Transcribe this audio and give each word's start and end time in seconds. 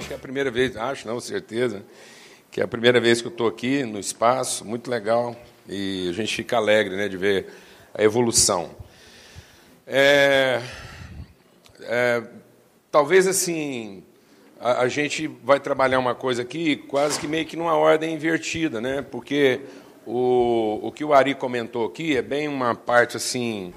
acho 0.00 0.08
que 0.08 0.14
é 0.14 0.16
a 0.16 0.20
primeira 0.20 0.50
vez, 0.50 0.74
acho, 0.78 1.06
não, 1.06 1.20
certeza, 1.20 1.84
que 2.50 2.58
é 2.58 2.64
a 2.64 2.68
primeira 2.68 2.98
vez 2.98 3.20
que 3.20 3.28
eu 3.28 3.30
estou 3.30 3.46
aqui 3.46 3.84
no 3.84 3.98
espaço, 3.98 4.64
muito 4.64 4.90
legal, 4.90 5.36
e 5.68 6.08
a 6.08 6.12
gente 6.14 6.34
fica 6.34 6.56
alegre 6.56 6.96
né, 6.96 7.06
de 7.06 7.18
ver 7.18 7.48
a 7.92 8.02
evolução. 8.02 8.70
É, 9.86 10.62
é, 11.82 12.22
talvez 12.90 13.26
assim, 13.26 14.02
a, 14.58 14.82
a, 14.82 14.88
gente 14.88 15.26
vai 15.44 15.60
trabalhar 15.60 15.98
uma 15.98 16.14
coisa 16.14 16.40
aqui 16.40 16.76
quase 16.76 17.20
que 17.20 17.28
meio 17.28 17.44
que 17.44 17.56
numa 17.56 17.74
ordem 17.74 18.14
invertida, 18.14 18.80
né? 18.80 19.02
Porque 19.02 19.60
o, 20.06 20.80
o 20.82 20.92
que 20.92 21.04
o 21.04 21.12
Ari 21.12 21.34
comentou 21.34 21.84
aqui 21.84 22.16
é 22.16 22.22
bem 22.22 22.48
uma 22.48 22.74
parte 22.74 23.18
assim 23.18 23.74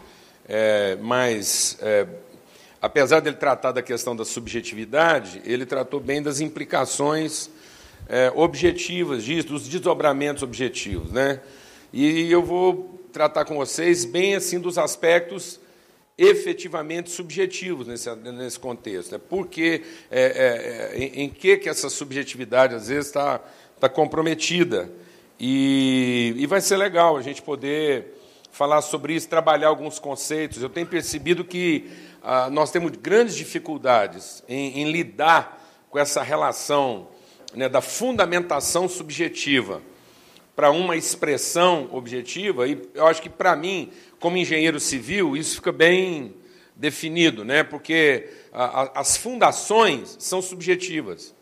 é, 0.47 0.95
mais 0.95 1.77
é, 1.81 2.08
apesar 2.83 3.21
dele 3.21 3.37
tratar 3.37 3.71
da 3.71 3.81
questão 3.81 4.13
da 4.13 4.25
subjetividade, 4.25 5.41
ele 5.45 5.65
tratou 5.65 6.01
bem 6.01 6.21
das 6.21 6.41
implicações 6.41 7.49
é, 8.09 8.29
objetivas 8.35 9.23
disso, 9.23 9.47
dos 9.47 9.69
desdobramentos 9.69 10.43
objetivos, 10.43 11.09
né? 11.09 11.39
E 11.93 12.29
eu 12.29 12.43
vou 12.43 12.99
tratar 13.13 13.45
com 13.45 13.55
vocês 13.55 14.03
bem 14.03 14.35
assim 14.35 14.59
dos 14.59 14.77
aspectos 14.77 15.61
efetivamente 16.17 17.09
subjetivos 17.09 17.88
nesse, 17.88 18.13
nesse 18.15 18.59
contexto. 18.59 19.13
Né? 19.13 19.21
Porque, 19.29 19.83
é, 20.11 20.21
é, 20.21 20.97
é, 20.97 20.97
em, 20.97 21.23
em, 21.23 21.29
que, 21.29 21.55
que 21.55 21.69
essa 21.69 21.89
subjetividade, 21.89 22.75
às 22.75 22.89
vezes, 22.89 23.07
está 23.07 23.39
tá 23.79 23.88
comprometida. 23.88 24.91
E, 25.39 26.33
e 26.35 26.45
vai 26.47 26.59
ser 26.59 26.75
legal 26.75 27.15
a 27.15 27.21
gente 27.21 27.41
poder 27.41 28.13
falar 28.53 28.83
sobre 28.83 29.15
isso, 29.15 29.27
trabalhar 29.27 29.67
alguns 29.67 29.97
conceitos. 29.97 30.61
Eu 30.61 30.69
tenho 30.69 30.86
percebido 30.86 31.43
que 31.43 31.89
ah, 32.23 32.49
nós 32.49 32.71
temos 32.71 32.91
grandes 32.91 33.35
dificuldades 33.35 34.43
em, 34.47 34.79
em 34.81 34.91
lidar 34.91 35.61
com 35.89 35.99
essa 35.99 36.23
relação 36.23 37.09
né, 37.53 37.67
da 37.67 37.81
fundamentação 37.81 38.88
subjetiva 38.88 39.81
para 40.55 40.71
uma 40.71 40.95
expressão 40.95 41.89
objetiva, 41.91 42.67
e 42.67 42.81
eu 42.93 43.07
acho 43.07 43.21
que, 43.21 43.30
para 43.30 43.55
mim, 43.55 43.91
como 44.19 44.38
engenheiro 44.38 44.80
civil, 44.80 45.35
isso 45.35 45.55
fica 45.55 45.71
bem 45.71 46.33
definido, 46.75 47.43
né? 47.43 47.63
porque 47.63 48.30
a, 48.52 48.83
a, 48.83 48.99
as 49.02 49.17
fundações 49.17 50.15
são 50.19 50.41
subjetivas, 50.41 51.35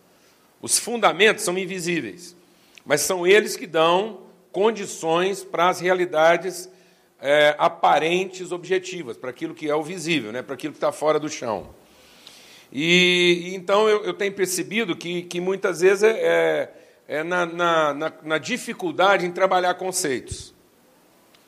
os 0.61 0.79
fundamentos 0.79 1.43
são 1.43 1.57
invisíveis, 1.57 2.35
mas 2.85 3.01
são 3.01 3.27
eles 3.27 3.55
que 3.55 3.67
dão 3.67 4.21
condições 4.51 5.43
para 5.43 5.69
as 5.69 5.79
realidades 5.79 6.69
é, 7.21 7.55
aparentes 7.59 8.51
objetivas, 8.51 9.15
para 9.15 9.29
aquilo 9.29 9.53
que 9.53 9.69
é 9.69 9.75
o 9.75 9.83
visível, 9.83 10.31
né? 10.31 10.41
para 10.41 10.55
aquilo 10.55 10.73
que 10.73 10.77
está 10.77 10.91
fora 10.91 11.19
do 11.19 11.29
chão. 11.29 11.69
E, 12.71 13.51
então 13.53 13.87
eu, 13.87 14.03
eu 14.03 14.13
tenho 14.13 14.33
percebido 14.33 14.95
que, 14.95 15.23
que 15.23 15.39
muitas 15.39 15.81
vezes 15.81 16.03
é, 16.03 16.17
é, 16.19 16.73
é 17.07 17.23
na, 17.23 17.45
na, 17.45 17.93
na, 17.93 18.13
na 18.23 18.37
dificuldade 18.37 19.25
em 19.25 19.31
trabalhar 19.31 19.75
conceitos. 19.75 20.53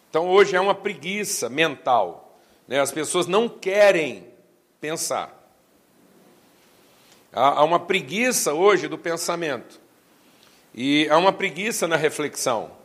Então 0.10 0.30
hoje 0.30 0.56
é 0.56 0.62
uma 0.62 0.76
preguiça 0.76 1.50
mental. 1.50 2.38
Né? 2.68 2.80
As 2.80 2.92
pessoas 2.92 3.26
não 3.26 3.50
querem 3.50 4.28
pensar. 4.80 5.42
Há 7.32 7.64
uma 7.64 7.80
preguiça 7.80 8.54
hoje 8.54 8.88
do 8.88 8.96
pensamento. 8.96 9.82
E 10.76 11.08
há 11.10 11.18
uma 11.18 11.34
preguiça 11.34 11.88
na 11.88 11.96
reflexão. 11.96 12.83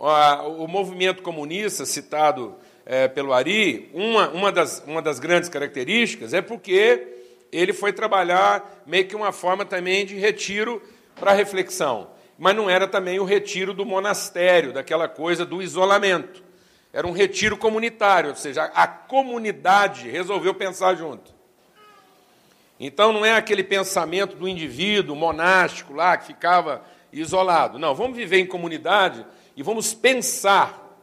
O 0.00 0.66
movimento 0.66 1.22
comunista, 1.22 1.84
citado 1.84 2.56
é, 2.86 3.06
pelo 3.06 3.34
Ari, 3.34 3.90
uma, 3.92 4.30
uma, 4.30 4.50
das, 4.50 4.82
uma 4.86 5.02
das 5.02 5.18
grandes 5.18 5.50
características 5.50 6.32
é 6.32 6.40
porque 6.40 7.06
ele 7.52 7.74
foi 7.74 7.92
trabalhar 7.92 8.82
meio 8.86 9.06
que 9.06 9.14
uma 9.14 9.30
forma 9.30 9.62
também 9.62 10.06
de 10.06 10.16
retiro 10.16 10.82
para 11.16 11.34
reflexão. 11.34 12.08
Mas 12.38 12.56
não 12.56 12.70
era 12.70 12.88
também 12.88 13.20
o 13.20 13.24
retiro 13.24 13.74
do 13.74 13.84
monastério, 13.84 14.72
daquela 14.72 15.06
coisa 15.06 15.44
do 15.44 15.60
isolamento. 15.60 16.42
Era 16.94 17.06
um 17.06 17.12
retiro 17.12 17.58
comunitário, 17.58 18.30
ou 18.30 18.36
seja, 18.36 18.64
a 18.74 18.86
comunidade 18.86 20.08
resolveu 20.08 20.54
pensar 20.54 20.94
junto. 20.94 21.30
Então 22.80 23.12
não 23.12 23.22
é 23.22 23.36
aquele 23.36 23.62
pensamento 23.62 24.34
do 24.34 24.48
indivíduo 24.48 25.14
monástico 25.14 25.92
lá 25.92 26.16
que 26.16 26.28
ficava 26.28 26.82
isolado. 27.12 27.78
Não, 27.78 27.94
vamos 27.94 28.16
viver 28.16 28.38
em 28.38 28.46
comunidade 28.46 29.26
e 29.56 29.62
vamos 29.62 29.94
pensar 29.94 30.98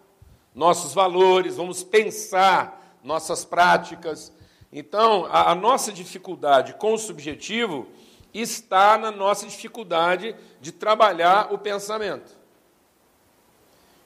nossos 0.53 0.93
valores, 0.93 1.55
vamos 1.55 1.83
pensar 1.83 2.97
nossas 3.03 3.45
práticas. 3.45 4.31
Então, 4.71 5.25
a, 5.25 5.51
a 5.51 5.55
nossa 5.55 5.91
dificuldade 5.91 6.73
com 6.73 6.93
o 6.93 6.97
subjetivo 6.97 7.87
está 8.33 8.97
na 8.97 9.11
nossa 9.11 9.45
dificuldade 9.45 10.35
de 10.59 10.71
trabalhar 10.71 11.53
o 11.53 11.57
pensamento. 11.57 12.37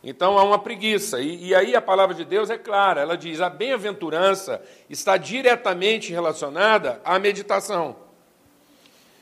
Então 0.03 0.38
há 0.38 0.44
uma 0.44 0.57
preguiça. 0.57 1.19
E, 1.19 1.47
e, 1.47 1.56
aí 1.56 1.75
a 1.75 1.81
palavra 1.81 2.16
de 2.16 2.25
Deus 2.25 2.50
é 2.50 2.57
clara, 2.57 3.01
ela 3.01 3.16
diz: 3.16 3.40
a 3.40 3.50
bem-aventurança 3.50 4.62
está 4.90 5.16
diretamente 5.18 6.12
relacionada 6.12 7.00
à 7.03 7.19
meditação. 7.19 7.96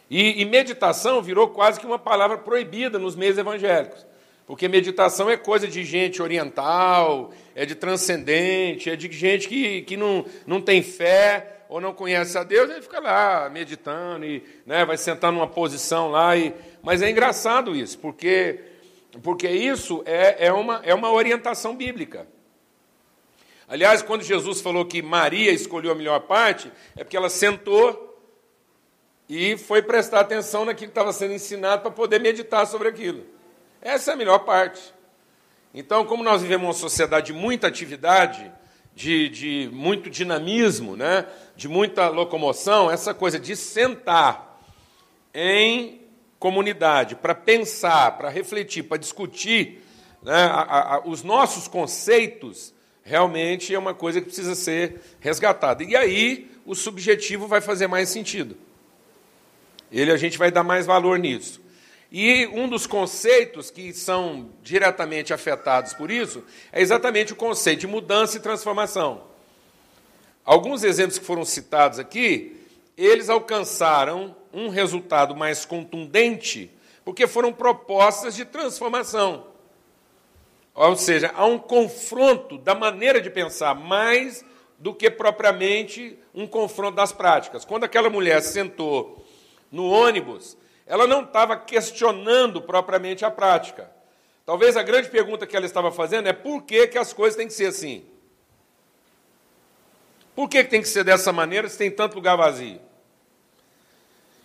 E, 0.10 0.42
e, 0.42 0.46
meditação 0.46 1.22
virou 1.22 1.50
quase 1.50 1.80
que 1.80 1.86
uma 1.86 2.00
palavra 2.00 2.38
proibida 2.38 2.98
nos 2.98 3.16
meios 3.16 3.38
evangélicos. 3.38 4.06
Porque 4.50 4.68
meditação 4.68 5.30
é 5.30 5.38
coisa 5.38 5.68
de 5.68 5.84
gente 5.84 6.24
oriental, 6.24 7.32
é 7.54 7.68
de 7.68 7.76
transcendente, 7.76 8.90
é 8.90 8.96
de 8.96 9.08
gente 9.12 9.48
que, 9.48 9.84
que 9.84 9.96
não, 9.96 10.26
não 10.48 10.60
tem 10.60 10.82
fé 10.82 11.66
ou 11.70 11.80
não 11.80 11.94
conhece 11.94 12.36
a 12.36 12.44
Deus, 12.44 12.68
ele 12.68 12.82
fica 12.82 13.00
lá 13.00 13.48
meditando 13.48 14.26
e 14.26 14.44
né, 14.66 14.84
vai 14.86 14.98
sentar 14.98 15.32
numa 15.32 15.46
posição 15.46 16.10
lá. 16.10 16.36
E, 16.36 16.52
mas 16.82 17.04
é 17.04 17.12
engraçado 17.12 17.76
isso, 17.76 18.00
porque 18.00 18.60
porque 19.22 19.48
isso 19.48 20.02
é, 20.04 20.48
é, 20.48 20.52
uma, 20.52 20.82
é 20.84 20.96
uma 20.96 21.12
orientação 21.12 21.76
bíblica. 21.76 22.28
Aliás, 23.68 24.02
quando 24.02 24.24
Jesus 24.24 24.62
falou 24.62 24.84
que 24.84 25.00
Maria 25.00 25.52
escolheu 25.52 25.92
a 25.92 25.96
melhor 25.96 26.22
parte, 26.22 26.72
é 26.98 27.04
porque 27.04 27.16
ela 27.16 27.30
sentou 27.30 28.20
e 29.30 29.56
foi 29.58 29.84
prestar 29.84 30.22
atenção 30.22 30.66
naquilo 30.66 30.88
que 30.92 30.98
estava 30.98 31.14
sendo 31.14 31.36
ensinado 31.36 31.84
para 31.84 31.92
poder 31.92 32.20
meditar 32.20 32.66
sobre 32.66 32.88
aquilo. 32.88 33.38
Essa 33.82 34.12
é 34.12 34.14
a 34.14 34.18
melhor 34.18 34.40
parte. 34.40 34.82
Então, 35.74 36.06
como 36.06 36.24
nós 36.24 36.42
vivemos 36.42 36.68
uma 36.68 36.74
sociedade 36.74 37.28
de 37.28 37.34
muita 37.34 37.68
atividade, 37.68 38.52
de, 38.96 39.30
de 39.30 39.70
muito 39.72 40.10
dinamismo, 40.10 40.98
né, 40.98 41.26
de 41.56 41.68
muita 41.68 42.10
locomoção, 42.10 42.92
essa 42.92 43.14
coisa 43.14 43.40
de 43.40 43.56
sentar 43.56 44.60
em 45.34 46.02
comunidade 46.38 47.16
para 47.16 47.36
pensar, 47.36 48.18
para 48.18 48.30
refletir, 48.30 48.84
para 48.84 48.98
discutir 48.98 49.82
né, 50.22 50.34
a, 50.34 50.96
a, 50.96 51.08
os 51.08 51.24
nossos 51.24 51.68
conceitos, 51.68 52.74
realmente 53.04 53.74
é 53.74 53.80
uma 53.80 53.94
coisa 53.94 54.20
que 54.20 54.28
precisa 54.28 54.56
ser 54.56 55.02
resgatada. 55.20 55.84
E 55.84 55.96
aí 55.96 56.52
o 56.66 56.76
subjetivo 56.76 57.48
vai 57.48 57.62
fazer 57.62 57.88
mais 57.88 58.10
sentido. 58.10 58.58
Ele 59.92 60.12
a 60.12 60.18
gente 60.18 60.38
vai 60.38 60.52
dar 60.52 60.64
mais 60.64 60.86
valor 60.86 61.18
nisso. 61.18 61.62
E 62.12 62.48
um 62.48 62.68
dos 62.68 62.88
conceitos 62.88 63.70
que 63.70 63.94
são 63.94 64.50
diretamente 64.64 65.34
afetados 65.34 65.94
por 65.94 66.10
isso 66.10 66.44
é 66.72 66.82
exatamente 66.82 67.34
o 67.34 67.36
conceito 67.36 67.82
de 67.82 67.88
mudança 67.88 68.38
e 68.38 68.40
transformação. 68.40 69.24
Alguns 70.44 70.84
exemplos 70.84 71.20
que 71.20 71.26
foram 71.26 71.46
citados 71.46 72.00
aqui, 72.00 72.60
eles 72.98 73.30
alcançaram 73.30 74.36
um 74.52 74.70
resultado 74.70 75.36
mais 75.36 75.66
contundente, 75.66 76.72
porque 77.06 77.28
foram 77.28 77.54
propostas 77.54 78.36
de 78.36 78.44
transformação. 78.44 79.46
Ou 80.74 80.96
seja, 80.96 81.32
há 81.36 81.46
um 81.46 81.60
confronto 81.60 82.58
da 82.58 82.74
maneira 82.74 83.22
de 83.22 83.30
pensar, 83.30 83.76
mais 83.76 84.44
do 84.80 84.94
que 84.96 85.12
propriamente 85.12 86.18
um 86.34 86.48
confronto 86.48 86.96
das 86.96 87.12
práticas. 87.12 87.66
Quando 87.66 87.84
aquela 87.84 88.10
mulher 88.10 88.42
sentou 88.42 89.24
no 89.72 89.88
ônibus, 89.90 90.58
ela 90.90 91.06
não 91.06 91.22
estava 91.22 91.56
questionando 91.56 92.64
propriamente 92.64 93.24
a 93.24 93.30
prática. 93.30 93.90
Talvez 94.44 94.76
a 94.76 94.82
grande 94.82 95.08
pergunta 95.08 95.46
que 95.46 95.56
ela 95.56 95.68
estava 95.68 95.92
fazendo 95.92 96.28
é 96.28 96.34
por 96.34 96.64
que, 96.64 96.88
que 96.88 96.98
as 96.98 97.14
coisas 97.14 97.38
têm 97.38 97.48
que 97.48 97.54
ser 97.54 97.68
assim? 97.68 98.04
Por 100.36 100.50
que, 100.50 100.64
que 100.64 100.70
tem 100.72 100.82
que 100.82 100.88
ser 100.88 101.04
dessa 101.04 101.32
maneira 101.32 101.70
se 101.70 101.78
tem 101.78 101.92
tanto 101.92 102.16
lugar 102.16 102.36
vazio? 102.36 102.82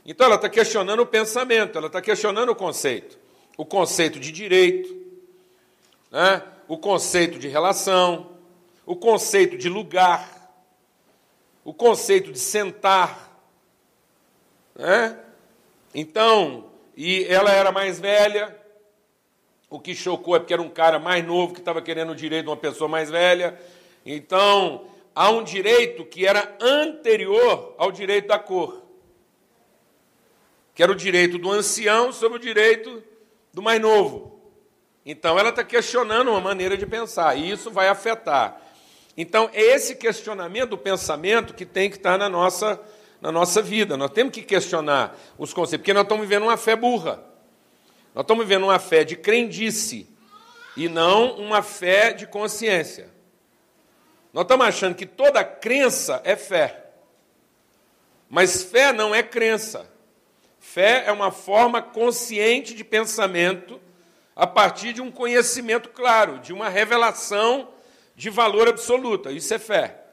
Então 0.05 0.26
ela 0.26 0.37
está 0.37 0.50
questionando 0.50 1.00
o 1.00 1.06
pensamento, 1.06 1.79
ela 1.79 1.87
está 1.87 2.02
questionando 2.02 2.50
o 2.50 2.55
conceito. 2.55 3.19
O 3.56 3.64
conceito 3.64 4.20
de 4.20 4.31
direito, 4.31 4.94
né? 6.11 6.43
o 6.69 6.76
conceito 6.76 7.38
de 7.38 7.49
relação, 7.49 8.32
o 8.85 8.94
conceito 8.94 9.56
de 9.56 9.70
lugar, 9.70 10.52
o 11.64 11.73
conceito 11.73 12.31
de 12.31 12.38
sentar. 12.38 13.41
Né? 14.75 15.23
Então, 15.94 16.70
e 16.96 17.25
ela 17.25 17.52
era 17.52 17.70
mais 17.70 18.00
velha, 18.00 18.55
o 19.70 19.79
que 19.79 19.94
chocou 19.94 20.37
é 20.37 20.38
porque 20.38 20.52
era 20.52 20.62
um 20.62 20.69
cara 20.69 20.99
mais 20.99 21.25
novo 21.25 21.55
que 21.55 21.61
estava 21.61 21.81
querendo 21.81 22.11
o 22.11 22.17
direito 22.17 22.44
de 22.44 22.50
uma 22.50 22.56
pessoa 22.56 22.88
mais 22.88 23.11
velha. 23.11 23.58
Então, 24.05 24.87
há 25.14 25.31
um 25.31 25.43
direito 25.43 26.05
que 26.05 26.26
era 26.26 26.56
anterior 26.61 27.75
ao 27.79 27.91
direito 27.93 28.29
da 28.29 28.38
cor. 28.38 28.82
que 30.75 30.82
era 30.82 30.91
o 30.91 30.96
direito 30.96 31.38
do 31.38 31.50
ancião 31.50 32.12
sobre 32.12 32.38
o 32.38 32.41
direito 32.41 33.02
do 33.52 33.62
mais 33.62 33.81
novo. 33.81 34.41
Então 35.06 35.38
ela 35.38 35.50
está 35.50 35.62
questionando 35.62 36.31
uma 36.31 36.41
maneira 36.41 36.76
de 36.76 36.87
pensar, 36.87 37.37
e 37.38 37.50
isso 37.50 37.70
vai 37.70 37.88
afetar. 37.88 38.61
Então, 39.17 39.49
é 39.52 39.62
esse 39.62 39.94
questionamento 39.94 40.70
do 40.70 40.79
pensamento 40.79 41.55
que 41.55 41.64
tem 41.64 41.88
que 41.88 41.96
estar 41.96 42.19
na 42.19 42.29
nossa, 42.29 42.81
na 43.24 43.32
nossa 43.32 43.62
vida. 43.62 43.96
Nós 43.96 44.10
temos 44.10 44.34
que 44.34 44.42
questionar 44.42 45.16
os 45.38 45.54
conceitos, 45.54 45.80
porque 45.80 45.94
nós 45.94 46.02
estamos 46.02 46.28
vivendo 46.28 46.42
uma 46.42 46.58
fé 46.58 46.76
burra. 46.76 47.24
Nós 48.14 48.22
estamos 48.22 48.44
vivendo 48.44 48.64
uma 48.64 48.78
fé 48.78 49.02
de 49.02 49.16
crendice 49.16 50.06
e 50.76 50.90
não 50.90 51.36
uma 51.36 51.62
fé 51.62 52.12
de 52.12 52.26
consciência. 52.26 53.10
Nós 54.30 54.44
estamos 54.44 54.66
achando 54.66 54.94
que 54.94 55.06
toda 55.06 55.42
crença 55.42 56.20
é 56.22 56.36
fé. 56.36 56.90
Mas 58.28 58.62
fé 58.62 58.92
não 58.92 59.14
é 59.14 59.22
crença. 59.22 59.90
Fé 60.60 61.04
é 61.06 61.12
uma 61.12 61.30
forma 61.30 61.80
consciente 61.80 62.74
de 62.74 62.84
pensamento 62.84 63.80
a 64.36 64.46
partir 64.46 64.92
de 64.92 65.00
um 65.00 65.10
conhecimento 65.10 65.88
claro, 65.88 66.40
de 66.40 66.52
uma 66.52 66.68
revelação 66.68 67.70
de 68.14 68.28
valor 68.28 68.68
absoluta. 68.68 69.32
Isso 69.32 69.54
é 69.54 69.58
fé. 69.58 70.03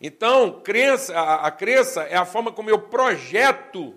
Então, 0.00 0.60
crença, 0.60 1.18
a, 1.18 1.46
a 1.46 1.50
crença 1.50 2.02
é 2.02 2.16
a 2.16 2.24
forma 2.24 2.52
como 2.52 2.70
eu 2.70 2.78
projeto 2.78 3.94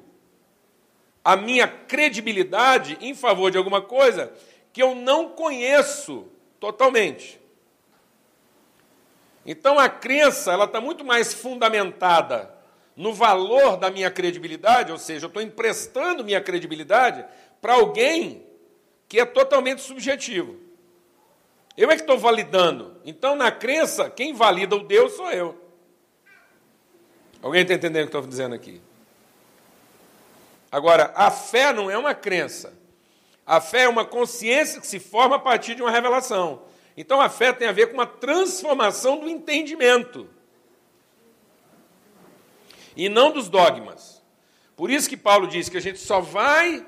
a 1.24 1.36
minha 1.36 1.68
credibilidade 1.68 2.98
em 3.02 3.14
favor 3.14 3.52
de 3.52 3.58
alguma 3.58 3.82
coisa 3.82 4.34
que 4.72 4.82
eu 4.82 4.96
não 4.96 5.30
conheço 5.30 6.28
totalmente. 6.60 7.40
Então 9.46 9.80
a 9.80 9.90
crença 9.90 10.52
ela 10.52 10.66
está 10.66 10.80
muito 10.80 11.04
mais 11.04 11.34
fundamentada 11.34 12.54
no 12.96 13.14
valor 13.14 13.78
da 13.78 13.90
minha 13.90 14.12
credibilidade, 14.12 14.92
ou 14.92 14.98
seja, 14.98 15.26
eu 15.26 15.28
estou 15.28 15.42
emprestando 15.42 16.24
minha 16.24 16.42
credibilidade 16.42 17.26
para 17.62 17.74
alguém 17.74 18.46
que 19.08 19.20
é 19.20 19.26
totalmente 19.26 19.82
subjetivo. 19.82 20.58
Eu 21.76 21.90
é 21.90 21.96
que 21.96 22.02
estou 22.02 22.18
validando. 22.18 22.98
Então, 23.06 23.36
na 23.36 23.52
crença, 23.52 24.10
quem 24.10 24.34
valida 24.34 24.76
o 24.76 24.84
Deus 24.84 25.14
sou 25.14 25.32
eu. 25.32 25.59
Alguém 27.42 27.62
está 27.62 27.74
entendendo 27.74 28.04
o 28.04 28.10
que 28.10 28.18
estou 28.18 28.30
dizendo 28.30 28.54
aqui? 28.54 28.82
Agora, 30.72 31.12
a 31.16 31.32
fé 31.32 31.74
não 31.74 31.90
é 31.90 31.98
uma 31.98 32.14
crença. 32.14 32.74
A 33.46 33.60
fé 33.60 33.84
é 33.84 33.90
uma 33.90 34.06
consciência 34.06 34.80
que 34.80 34.88
se 34.88 35.00
forma 35.00 35.38
a 35.38 35.40
partir 35.40 35.74
de 35.74 35.82
uma 35.82 35.90
revelação. 35.90 36.62
Então, 36.96 37.20
a 37.22 37.30
fé 37.30 37.54
tem 37.54 37.68
a 37.68 37.72
ver 37.72 37.88
com 37.88 37.94
uma 37.94 38.06
transformação 38.06 39.20
do 39.20 39.30
entendimento 39.30 40.30
e 42.96 43.08
não 43.08 43.32
dos 43.32 43.48
dogmas. 43.48 44.22
Por 44.76 44.92
isso 44.92 45.10
que 45.10 45.16
Paulo 45.18 45.48
diz 45.48 45.70
que 45.70 45.78
a 45.78 45.82
gente 45.82 46.00
só 46.00 46.20
vai 46.20 46.86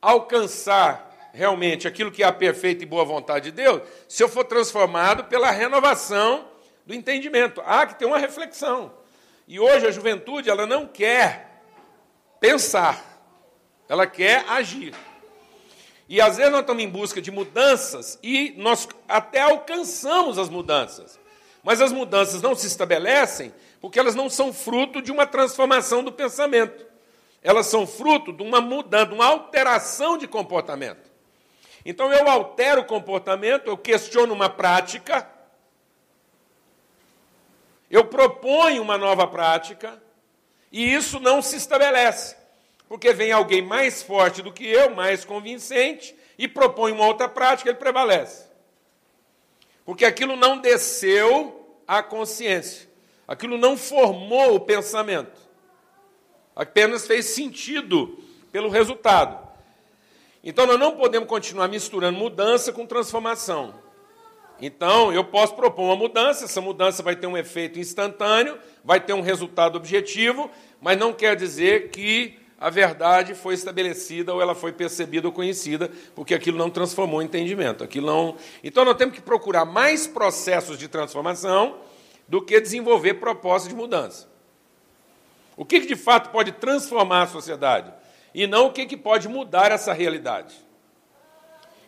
alcançar 0.00 1.30
realmente 1.32 1.86
aquilo 1.86 2.10
que 2.10 2.22
é 2.22 2.26
a 2.26 2.32
perfeita 2.32 2.82
e 2.82 2.86
boa 2.86 3.04
vontade 3.04 3.50
de 3.50 3.56
Deus 3.56 3.82
se 4.08 4.22
eu 4.22 4.28
for 4.28 4.44
transformado 4.44 5.24
pela 5.24 5.50
renovação 5.50 6.48
do 6.86 6.94
entendimento. 6.94 7.62
Há 7.66 7.86
que 7.86 7.98
ter 7.98 8.06
uma 8.06 8.18
reflexão. 8.18 9.03
E 9.46 9.60
hoje 9.60 9.86
a 9.86 9.90
juventude 9.90 10.48
ela 10.48 10.66
não 10.66 10.86
quer 10.86 11.62
pensar, 12.40 13.02
ela 13.88 14.06
quer 14.06 14.44
agir. 14.48 14.94
E 16.08 16.20
às 16.20 16.36
vezes 16.36 16.52
nós 16.52 16.60
estamos 16.60 16.82
em 16.82 16.88
busca 16.88 17.20
de 17.20 17.30
mudanças 17.30 18.18
e 18.22 18.54
nós 18.56 18.88
até 19.08 19.40
alcançamos 19.40 20.38
as 20.38 20.48
mudanças. 20.48 21.18
Mas 21.62 21.80
as 21.80 21.92
mudanças 21.92 22.42
não 22.42 22.54
se 22.54 22.66
estabelecem 22.66 23.52
porque 23.80 23.98
elas 23.98 24.14
não 24.14 24.28
são 24.28 24.52
fruto 24.52 25.00
de 25.00 25.10
uma 25.10 25.26
transformação 25.26 26.02
do 26.02 26.12
pensamento. 26.12 26.86
Elas 27.42 27.66
são 27.66 27.86
fruto 27.86 28.32
de 28.32 28.42
uma 28.42 28.60
mudança, 28.60 29.12
uma 29.12 29.26
alteração 29.26 30.16
de 30.16 30.26
comportamento. 30.26 31.10
Então 31.84 32.10
eu 32.12 32.28
altero 32.28 32.80
o 32.80 32.86
comportamento, 32.86 33.66
eu 33.66 33.76
questiono 33.76 34.32
uma 34.32 34.48
prática, 34.48 35.28
eu 37.94 38.04
proponho 38.06 38.82
uma 38.82 38.98
nova 38.98 39.24
prática, 39.24 40.02
e 40.72 40.92
isso 40.92 41.20
não 41.20 41.40
se 41.40 41.54
estabelece. 41.54 42.36
Porque 42.88 43.12
vem 43.12 43.30
alguém 43.30 43.62
mais 43.62 44.02
forte 44.02 44.42
do 44.42 44.52
que 44.52 44.66
eu, 44.66 44.90
mais 44.90 45.24
convincente, 45.24 46.12
e 46.36 46.48
propõe 46.48 46.90
uma 46.90 47.06
outra 47.06 47.28
prática, 47.28 47.70
ele 47.70 47.78
prevalece. 47.78 48.46
Porque 49.84 50.04
aquilo 50.04 50.34
não 50.34 50.58
desceu 50.58 51.78
à 51.86 52.02
consciência. 52.02 52.88
Aquilo 53.28 53.56
não 53.56 53.76
formou 53.76 54.56
o 54.56 54.60
pensamento. 54.60 55.40
Apenas 56.56 57.06
fez 57.06 57.26
sentido 57.26 58.18
pelo 58.50 58.70
resultado. 58.70 59.38
Então 60.42 60.66
nós 60.66 60.80
não 60.80 60.96
podemos 60.96 61.28
continuar 61.28 61.68
misturando 61.68 62.18
mudança 62.18 62.72
com 62.72 62.84
transformação. 62.86 63.83
Então, 64.60 65.12
eu 65.12 65.24
posso 65.24 65.54
propor 65.54 65.84
uma 65.84 65.96
mudança, 65.96 66.44
essa 66.44 66.60
mudança 66.60 67.02
vai 67.02 67.16
ter 67.16 67.26
um 67.26 67.36
efeito 67.36 67.78
instantâneo, 67.78 68.56
vai 68.84 69.00
ter 69.00 69.12
um 69.12 69.20
resultado 69.20 69.76
objetivo, 69.76 70.50
mas 70.80 70.98
não 70.98 71.12
quer 71.12 71.34
dizer 71.34 71.90
que 71.90 72.38
a 72.58 72.70
verdade 72.70 73.34
foi 73.34 73.54
estabelecida 73.54 74.32
ou 74.32 74.40
ela 74.40 74.54
foi 74.54 74.72
percebida 74.72 75.26
ou 75.26 75.32
conhecida, 75.32 75.90
porque 76.14 76.34
aquilo 76.34 76.56
não 76.56 76.70
transformou 76.70 77.18
o 77.18 77.22
entendimento. 77.22 77.82
Aquilo 77.82 78.06
não... 78.06 78.36
Então, 78.62 78.84
nós 78.84 78.96
temos 78.96 79.14
que 79.14 79.20
procurar 79.20 79.64
mais 79.64 80.06
processos 80.06 80.78
de 80.78 80.88
transformação 80.88 81.76
do 82.28 82.40
que 82.40 82.60
desenvolver 82.60 83.14
propostas 83.14 83.68
de 83.68 83.74
mudança. 83.74 84.28
O 85.56 85.64
que, 85.64 85.80
que 85.80 85.86
de 85.86 85.96
fato 85.96 86.30
pode 86.30 86.52
transformar 86.52 87.22
a 87.22 87.26
sociedade? 87.26 87.92
E 88.34 88.46
não 88.46 88.66
o 88.66 88.72
que, 88.72 88.86
que 88.86 88.96
pode 88.96 89.28
mudar 89.28 89.70
essa 89.70 89.92
realidade. 89.92 90.54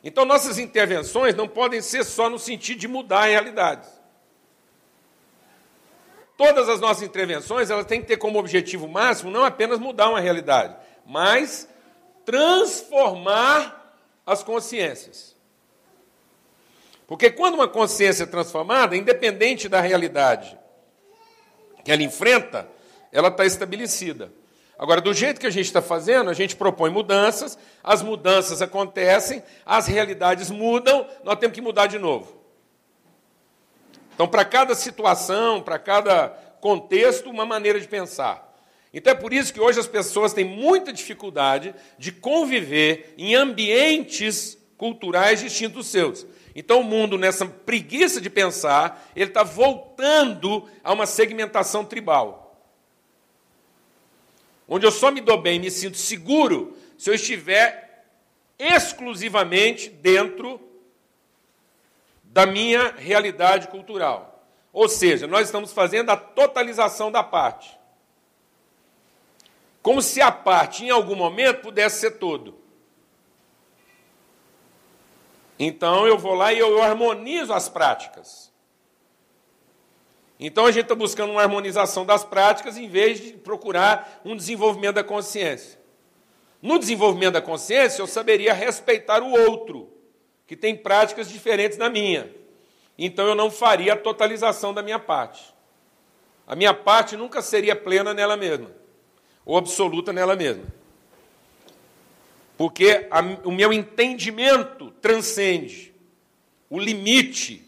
Então, 0.07 0.25
nossas 0.25 0.57
intervenções 0.57 1.35
não 1.35 1.49
podem 1.49 1.83
ser 1.83 2.05
só 2.05 2.31
no 2.31 2.39
sentido 2.39 2.79
de 2.79 2.87
mudar 2.87 3.23
a 3.23 3.27
realidade. 3.27 3.89
Todas 6.37 6.69
as 6.69 6.79
nossas 6.79 7.03
intervenções 7.03 7.71
elas 7.71 7.87
têm 7.87 8.01
que 8.01 8.07
ter 8.07 8.17
como 8.17 8.39
objetivo 8.39 8.87
máximo 8.87 9.33
não 9.33 9.45
apenas 9.45 9.81
mudar 9.81 10.09
uma 10.09 10.21
realidade, 10.21 10.77
mas 11.05 11.69
transformar 12.25 13.99
as 14.25 14.45
consciências. 14.45 15.35
Porque 17.09 17.29
quando 17.29 17.55
uma 17.55 17.67
consciência 17.67 18.23
é 18.23 18.27
transformada, 18.27 18.97
independente 18.97 19.69
da 19.69 19.81
realidade 19.81 20.57
que 21.85 21.91
ela 21.91 22.05
enfrenta, 22.05 22.69
ela 23.11 23.27
está 23.27 23.45
estabelecida. 23.45 24.33
Agora, 24.79 25.01
do 25.01 25.15
jeito 25.15 25.41
que 25.41 25.47
a 25.47 25.51
gente 25.51 25.67
está 25.67 25.81
fazendo, 25.81 26.29
a 26.29 26.35
gente 26.35 26.55
propõe 26.55 26.91
mudanças, 26.91 27.59
as 27.83 28.03
mudanças 28.03 28.61
acontecem, 28.61 29.43
as 29.65 29.87
realidades 29.87 30.51
mudam, 30.51 31.07
nós 31.25 31.39
temos 31.39 31.55
que 31.55 31.63
mudar 31.63 31.87
de 31.87 31.99
novo. 31.99 32.37
Então, 34.15 34.29
para 34.29 34.45
cada 34.45 34.75
situação, 34.75 35.63
para 35.63 35.79
cada 35.79 36.29
contexto, 36.61 37.31
uma 37.31 37.47
maneira 37.47 37.81
de 37.81 37.89
pensar. 37.89 38.55
Então, 38.93 39.13
é 39.13 39.17
por 39.17 39.33
isso 39.33 39.53
que 39.53 39.61
hoje 39.61 39.81
as 39.81 39.87
pessoas 39.87 40.33
têm 40.33 40.45
muita 40.45 40.93
dificuldade 40.93 41.75
de 41.99 42.13
conviver 42.13 43.15
em 43.17 43.35
ambientes 43.35 44.59
culturais 44.77 45.41
distintos 45.41 45.75
dos 45.75 45.87
seus. 45.87 46.27
Então, 46.55 46.81
o 46.81 46.85
mundo, 46.85 47.19
nessa 47.19 47.45
preguiça 47.45 48.21
de 48.21 48.31
pensar, 48.31 49.11
ele 49.15 49.31
está 49.31 49.43
voltando 49.43 50.67
a 50.83 50.93
uma 50.93 51.07
segmentação 51.07 51.85
tribal. 51.85 52.46
Onde 54.69 54.87
eu 54.87 54.91
só 54.91 55.11
me 55.11 55.21
dou 55.21 55.41
bem, 55.41 55.59
me 55.59 55.71
sinto 55.71 55.97
seguro, 55.97 56.77
se 56.99 57.11
eu 57.11 57.15
estiver 57.15 58.05
exclusivamente 58.59 59.89
dentro 59.89 60.61
da 62.25 62.47
minha 62.47 62.93
realidade 62.93 63.69
cultural. 63.69 64.45
Ou 64.73 64.89
seja, 64.89 65.27
nós 65.27 65.47
estamos 65.47 65.73
fazendo 65.73 66.11
a 66.11 66.17
totalização 66.17 67.11
da 67.11 67.23
parte. 67.23 67.79
Como 69.81 70.03
se 70.03 70.21
a 70.21 70.33
parte, 70.33 70.85
em 70.85 70.91
algum 70.91 71.15
momento, 71.15 71.63
pudesse 71.63 72.01
ser 72.01 72.19
todo. 72.19 72.59
Então 75.59 76.07
eu 76.07 76.19
vou 76.19 76.35
lá 76.35 76.53
e 76.53 76.59
eu 76.59 76.83
harmonizo 76.83 77.53
as 77.53 77.69
práticas. 77.69 78.53
Então 80.39 80.67
a 80.67 80.71
gente 80.71 80.85
está 80.85 80.95
buscando 80.95 81.31
uma 81.33 81.43
harmonização 81.43 82.05
das 82.05 82.25
práticas 82.25 82.77
em 82.77 82.89
vez 82.89 83.21
de 83.21 83.33
procurar 83.33 84.21
um 84.25 84.37
desenvolvimento 84.37 84.97
da 84.97 85.05
consciência. 85.05 85.79
No 86.61 86.79
desenvolvimento 86.79 87.35
da 87.35 87.43
consciência, 87.43 88.03
eu 88.03 88.07
saberia 88.07 88.53
respeitar 88.53 89.23
o 89.23 89.31
outro, 89.31 89.91
que 90.47 90.57
tem 90.57 90.77
práticas 90.77 91.29
diferentes 91.29 91.79
da 91.79 91.89
minha. 91.89 92.31
Então 92.99 93.27
eu 93.27 93.35
não 93.35 93.51
faria 93.51 93.95
a 93.95 93.97
totalização 93.97 94.75
da 94.75 94.83
minha 94.83 94.99
parte. 94.99 95.55
A 96.47 96.55
minha 96.55 96.75
parte 96.75 97.17
nunca 97.17 97.43
seria 97.43 97.75
plena 97.75 98.13
nela 98.13 98.37
mesma, 98.37 98.71
ou 99.45 99.57
absoluta 99.57 100.13
nela 100.13 100.37
mesma 100.37 100.65
porque 102.57 103.07
a, 103.11 103.21
o 103.45 103.53
meu 103.53 103.73
entendimento 103.73 104.91
transcende 105.03 105.95
o 106.71 106.79
limite 106.79 107.63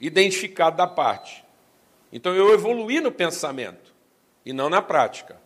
identificado 0.00 0.76
da 0.76 0.86
parte. 0.86 1.44
Então 2.12 2.34
eu 2.34 2.52
evoluí 2.52 3.00
no 3.00 3.12
pensamento 3.12 3.94
e 4.44 4.52
não 4.52 4.70
na 4.70 4.80
prática. 4.80 5.40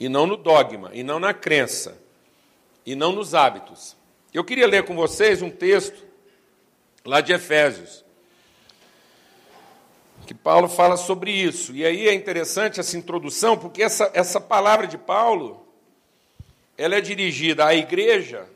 e 0.00 0.08
não 0.08 0.26
no 0.26 0.36
dogma, 0.36 0.90
e 0.94 1.02
não 1.02 1.18
na 1.18 1.34
crença, 1.34 2.00
e 2.86 2.94
não 2.94 3.12
nos 3.12 3.34
hábitos. 3.34 3.96
Eu 4.32 4.44
queria 4.44 4.66
ler 4.66 4.84
com 4.84 4.94
vocês 4.94 5.42
um 5.42 5.50
texto 5.50 6.06
lá 7.04 7.20
de 7.20 7.32
Efésios, 7.32 8.04
que 10.26 10.34
Paulo 10.34 10.68
fala 10.68 10.96
sobre 10.96 11.32
isso. 11.32 11.74
E 11.74 11.84
aí 11.84 12.06
é 12.06 12.14
interessante 12.14 12.78
essa 12.78 12.96
introdução, 12.96 13.56
porque 13.56 13.82
essa, 13.82 14.10
essa 14.14 14.40
palavra 14.40 14.86
de 14.86 14.98
Paulo, 14.98 15.66
ela 16.76 16.96
é 16.96 17.00
dirigida 17.00 17.66
à 17.66 17.74
igreja 17.74 18.48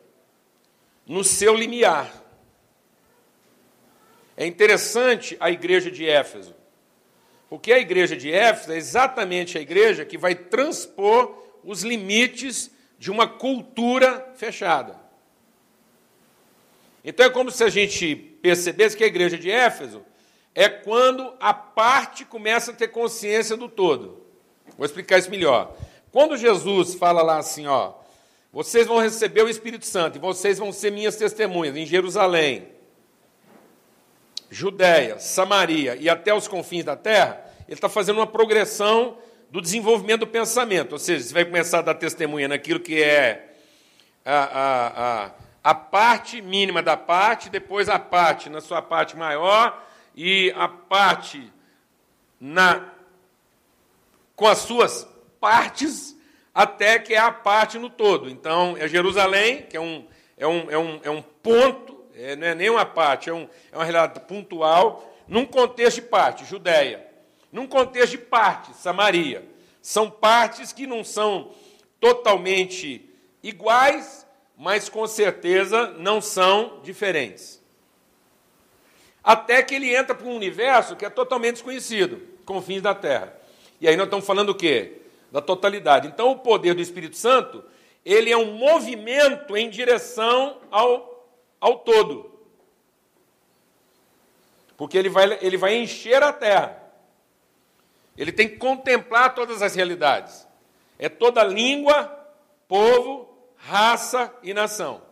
no 1.06 1.24
seu 1.24 1.54
limiar. 1.54 2.21
É 4.36 4.46
interessante 4.46 5.36
a 5.38 5.50
igreja 5.50 5.90
de 5.90 6.08
Éfeso, 6.08 6.54
porque 7.48 7.72
a 7.72 7.78
igreja 7.78 8.16
de 8.16 8.32
Éfeso 8.32 8.72
é 8.72 8.76
exatamente 8.76 9.58
a 9.58 9.60
igreja 9.60 10.04
que 10.04 10.16
vai 10.16 10.34
transpor 10.34 11.42
os 11.62 11.82
limites 11.82 12.70
de 12.98 13.10
uma 13.10 13.26
cultura 13.26 14.32
fechada. 14.34 14.96
Então 17.04 17.26
é 17.26 17.30
como 17.30 17.50
se 17.50 17.64
a 17.64 17.68
gente 17.68 18.14
percebesse 18.14 18.96
que 18.96 19.04
a 19.04 19.08
igreja 19.08 19.36
de 19.36 19.50
Éfeso 19.50 20.04
é 20.54 20.68
quando 20.68 21.34
a 21.40 21.52
parte 21.52 22.24
começa 22.24 22.70
a 22.70 22.74
ter 22.74 22.88
consciência 22.88 23.56
do 23.56 23.68
todo. 23.68 24.24
Vou 24.76 24.84
explicar 24.84 25.18
isso 25.18 25.30
melhor. 25.30 25.76
Quando 26.10 26.36
Jesus 26.36 26.94
fala 26.94 27.22
lá 27.22 27.38
assim, 27.38 27.66
ó, 27.66 27.94
vocês 28.52 28.86
vão 28.86 28.98
receber 28.98 29.42
o 29.42 29.48
Espírito 29.48 29.86
Santo 29.86 30.16
e 30.16 30.20
vocês 30.20 30.58
vão 30.58 30.72
ser 30.72 30.92
minhas 30.92 31.16
testemunhas 31.16 31.76
em 31.76 31.86
Jerusalém, 31.86 32.68
Judéia, 34.52 35.18
Samaria 35.18 35.96
e 35.96 36.10
até 36.10 36.34
os 36.34 36.46
confins 36.46 36.84
da 36.84 36.94
terra, 36.94 37.42
ele 37.66 37.72
está 37.74 37.88
fazendo 37.88 38.18
uma 38.18 38.26
progressão 38.26 39.16
do 39.50 39.62
desenvolvimento 39.62 40.20
do 40.20 40.26
pensamento. 40.26 40.92
Ou 40.92 40.98
seja, 40.98 41.24
você 41.24 41.32
vai 41.32 41.46
começar 41.46 41.78
a 41.78 41.82
dar 41.82 41.94
testemunha 41.94 42.48
naquilo 42.48 42.78
que 42.78 43.02
é 43.02 43.54
a, 44.22 44.34
a, 44.34 45.24
a, 45.24 45.30
a 45.64 45.74
parte 45.74 46.42
mínima 46.42 46.82
da 46.82 46.98
parte, 46.98 47.48
depois 47.48 47.88
a 47.88 47.98
parte 47.98 48.50
na 48.50 48.60
sua 48.60 48.82
parte 48.82 49.16
maior 49.16 49.82
e 50.14 50.52
a 50.54 50.68
parte 50.68 51.50
na 52.38 52.90
com 54.36 54.46
as 54.46 54.58
suas 54.58 55.08
partes 55.40 56.14
até 56.54 56.98
que 56.98 57.14
é 57.14 57.18
a 57.18 57.32
parte 57.32 57.78
no 57.78 57.88
todo. 57.88 58.28
Então, 58.28 58.76
é 58.78 58.86
Jerusalém, 58.86 59.62
que 59.62 59.78
é 59.78 59.80
um, 59.80 60.06
é 60.36 60.46
um, 60.46 60.70
é 60.70 60.76
um, 60.76 61.00
é 61.04 61.10
um 61.10 61.22
ponto, 61.22 61.91
é, 62.14 62.36
não 62.36 62.46
é 62.46 62.54
nem 62.54 62.70
uma 62.70 62.84
parte, 62.84 63.30
é, 63.30 63.32
um, 63.32 63.48
é 63.70 63.76
uma 63.76 63.84
realidade 63.84 64.20
pontual, 64.20 65.12
num 65.26 65.46
contexto 65.46 65.96
de 65.96 66.02
parte, 66.02 66.44
Judéia. 66.44 67.06
Num 67.50 67.66
contexto 67.66 68.12
de 68.12 68.18
parte, 68.18 68.74
Samaria. 68.74 69.44
São 69.80 70.10
partes 70.10 70.72
que 70.72 70.86
não 70.86 71.04
são 71.04 71.52
totalmente 72.00 73.08
iguais, 73.42 74.26
mas 74.56 74.88
com 74.88 75.06
certeza 75.06 75.88
não 75.98 76.20
são 76.20 76.80
diferentes. 76.82 77.60
Até 79.22 79.62
que 79.62 79.74
ele 79.74 79.94
entra 79.94 80.14
para 80.14 80.26
um 80.26 80.34
universo 80.34 80.96
que 80.96 81.04
é 81.04 81.10
totalmente 81.10 81.54
desconhecido, 81.54 82.20
confins 82.44 82.82
da 82.82 82.94
Terra. 82.94 83.36
E 83.80 83.88
aí 83.88 83.96
nós 83.96 84.06
estamos 84.06 84.26
falando 84.26 84.50
o 84.50 84.54
quê? 84.54 85.00
Da 85.30 85.40
totalidade. 85.40 86.08
Então 86.08 86.30
o 86.30 86.38
poder 86.38 86.74
do 86.74 86.82
Espírito 86.82 87.16
Santo, 87.16 87.64
ele 88.04 88.30
é 88.30 88.36
um 88.36 88.52
movimento 88.52 89.56
em 89.56 89.70
direção 89.70 90.58
ao, 90.70 91.11
ao 91.62 91.78
todo. 91.78 92.28
Porque 94.76 94.98
ele 94.98 95.08
vai, 95.08 95.38
ele 95.40 95.56
vai 95.56 95.76
encher 95.76 96.20
a 96.20 96.32
terra. 96.32 96.82
Ele 98.18 98.32
tem 98.32 98.48
que 98.48 98.56
contemplar 98.56 99.32
todas 99.32 99.62
as 99.62 99.76
realidades. 99.76 100.46
É 100.98 101.08
toda 101.08 101.44
língua, 101.44 102.04
povo, 102.66 103.32
raça 103.56 104.34
e 104.42 104.52
nação. 104.52 105.02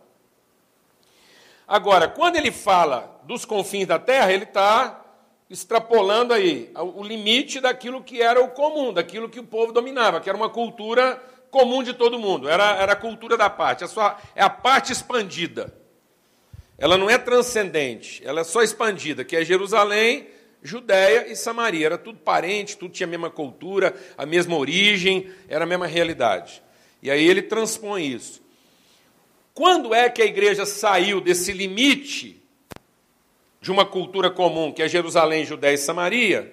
Agora, 1.65 2.09
quando 2.09 2.35
ele 2.35 2.51
fala 2.51 3.21
dos 3.23 3.45
confins 3.45 3.87
da 3.87 3.97
terra, 3.97 4.33
ele 4.33 4.43
está 4.43 5.05
extrapolando 5.49 6.33
aí 6.33 6.69
o 6.75 7.01
limite 7.01 7.61
daquilo 7.61 8.03
que 8.03 8.21
era 8.21 8.43
o 8.43 8.49
comum, 8.49 8.91
daquilo 8.91 9.29
que 9.29 9.39
o 9.39 9.45
povo 9.45 9.71
dominava, 9.71 10.19
que 10.19 10.27
era 10.27 10.37
uma 10.37 10.49
cultura 10.49 11.15
comum 11.49 11.81
de 11.81 11.93
todo 11.93 12.19
mundo, 12.19 12.49
era, 12.49 12.75
era 12.75 12.93
a 12.93 12.95
cultura 12.95 13.37
da 13.37 13.49
parte, 13.49 13.83
a 13.83 13.87
sua, 13.87 14.17
é 14.35 14.43
a 14.43 14.49
parte 14.49 14.91
expandida. 14.91 15.80
Ela 16.81 16.97
não 16.97 17.07
é 17.07 17.17
transcendente, 17.19 18.23
ela 18.25 18.41
é 18.41 18.43
só 18.43 18.63
expandida, 18.63 19.23
que 19.23 19.35
é 19.35 19.45
Jerusalém, 19.45 20.27
Judéia 20.63 21.31
e 21.31 21.35
Samaria. 21.35 21.85
Era 21.85 21.97
tudo 21.97 22.17
parente, 22.17 22.75
tudo 22.75 22.91
tinha 22.91 23.05
a 23.05 23.09
mesma 23.09 23.29
cultura, 23.29 23.95
a 24.17 24.25
mesma 24.25 24.57
origem, 24.57 25.31
era 25.47 25.63
a 25.63 25.67
mesma 25.67 25.85
realidade. 25.85 26.59
E 26.99 27.11
aí 27.11 27.23
ele 27.23 27.43
transpõe 27.43 28.07
isso. 28.07 28.41
Quando 29.53 29.93
é 29.93 30.09
que 30.09 30.23
a 30.23 30.25
igreja 30.25 30.65
saiu 30.65 31.21
desse 31.21 31.51
limite 31.51 32.41
de 33.61 33.71
uma 33.71 33.85
cultura 33.85 34.31
comum, 34.31 34.71
que 34.71 34.81
é 34.81 34.87
Jerusalém, 34.87 35.45
Judéia 35.45 35.75
e 35.75 35.77
Samaria, 35.77 36.51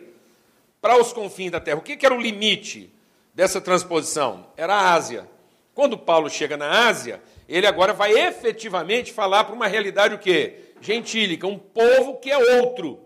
para 0.78 1.00
os 1.00 1.11
confins 1.11 1.50
da 1.50 1.58
terra. 1.58 1.78
O 1.78 1.82
que 1.82 2.04
era 2.04 2.14
o 2.14 2.20
limite 2.20 2.92
dessa 3.35 3.62
transposição? 3.62 4.47
Era 4.58 4.75
a 4.75 4.92
Ásia. 4.92 5.26
Quando 5.75 5.97
Paulo 5.97 6.28
chega 6.28 6.54
na 6.54 6.87
Ásia, 6.87 7.23
ele 7.49 7.67
agora 7.67 7.93
vai 7.93 8.12
efetivamente 8.12 9.12
falar 9.12 9.45
para 9.45 9.55
uma 9.55 9.67
realidade 9.67 10.14
o 10.14 10.19
quê? 10.19 10.73
Gentílica, 10.81 11.47
um 11.47 11.59
povo 11.59 12.19
que 12.19 12.31
é 12.31 12.61
outro. 12.61 13.00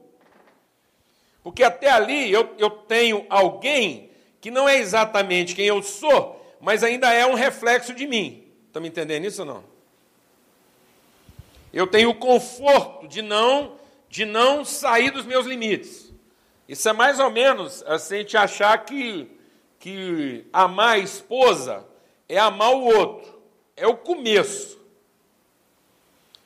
Porque 1.43 1.63
até 1.63 1.91
ali 1.91 2.31
eu, 2.33 2.55
eu 2.59 2.71
tenho 2.71 3.25
alguém 3.31 4.11
que 4.41 4.51
não 4.51 4.69
é 4.69 4.79
exatamente 4.79 5.55
quem 5.55 5.67
eu 5.67 5.83
sou, 5.83 6.45
mas 6.61 6.83
ainda 6.83 7.13
é 7.13 7.25
um 7.25 7.35
reflexo 7.35 7.95
de 7.95 8.07
mim. 8.07 8.45
Estão 8.67 8.83
me 8.83 8.89
entendendo 8.89 9.25
isso 9.25 9.43
ou 9.43 9.47
não? 9.47 9.65
Eu 11.73 11.87
tenho 11.87 12.11
o 12.11 12.15
conforto 12.15 13.07
de 13.07 13.23
não 13.23 13.81
de 14.09 14.27
não 14.27 14.63
sair 14.63 15.11
dos 15.11 15.25
meus 15.25 15.47
limites. 15.47 16.13
Isso 16.69 16.87
é 16.87 16.93
mais 16.93 17.19
ou 17.19 17.31
menos 17.31 17.83
assim, 17.87 18.17
a 18.17 18.19
gente 18.19 18.37
achar 18.37 18.85
que, 18.85 19.27
que 19.79 20.45
amar 20.53 20.97
a 20.97 20.99
esposa 20.99 21.87
é 22.29 22.39
amar 22.39 22.75
o 22.75 22.85
outro. 22.85 23.32
É 23.83 23.87
o 23.89 23.97
começo. 23.97 24.79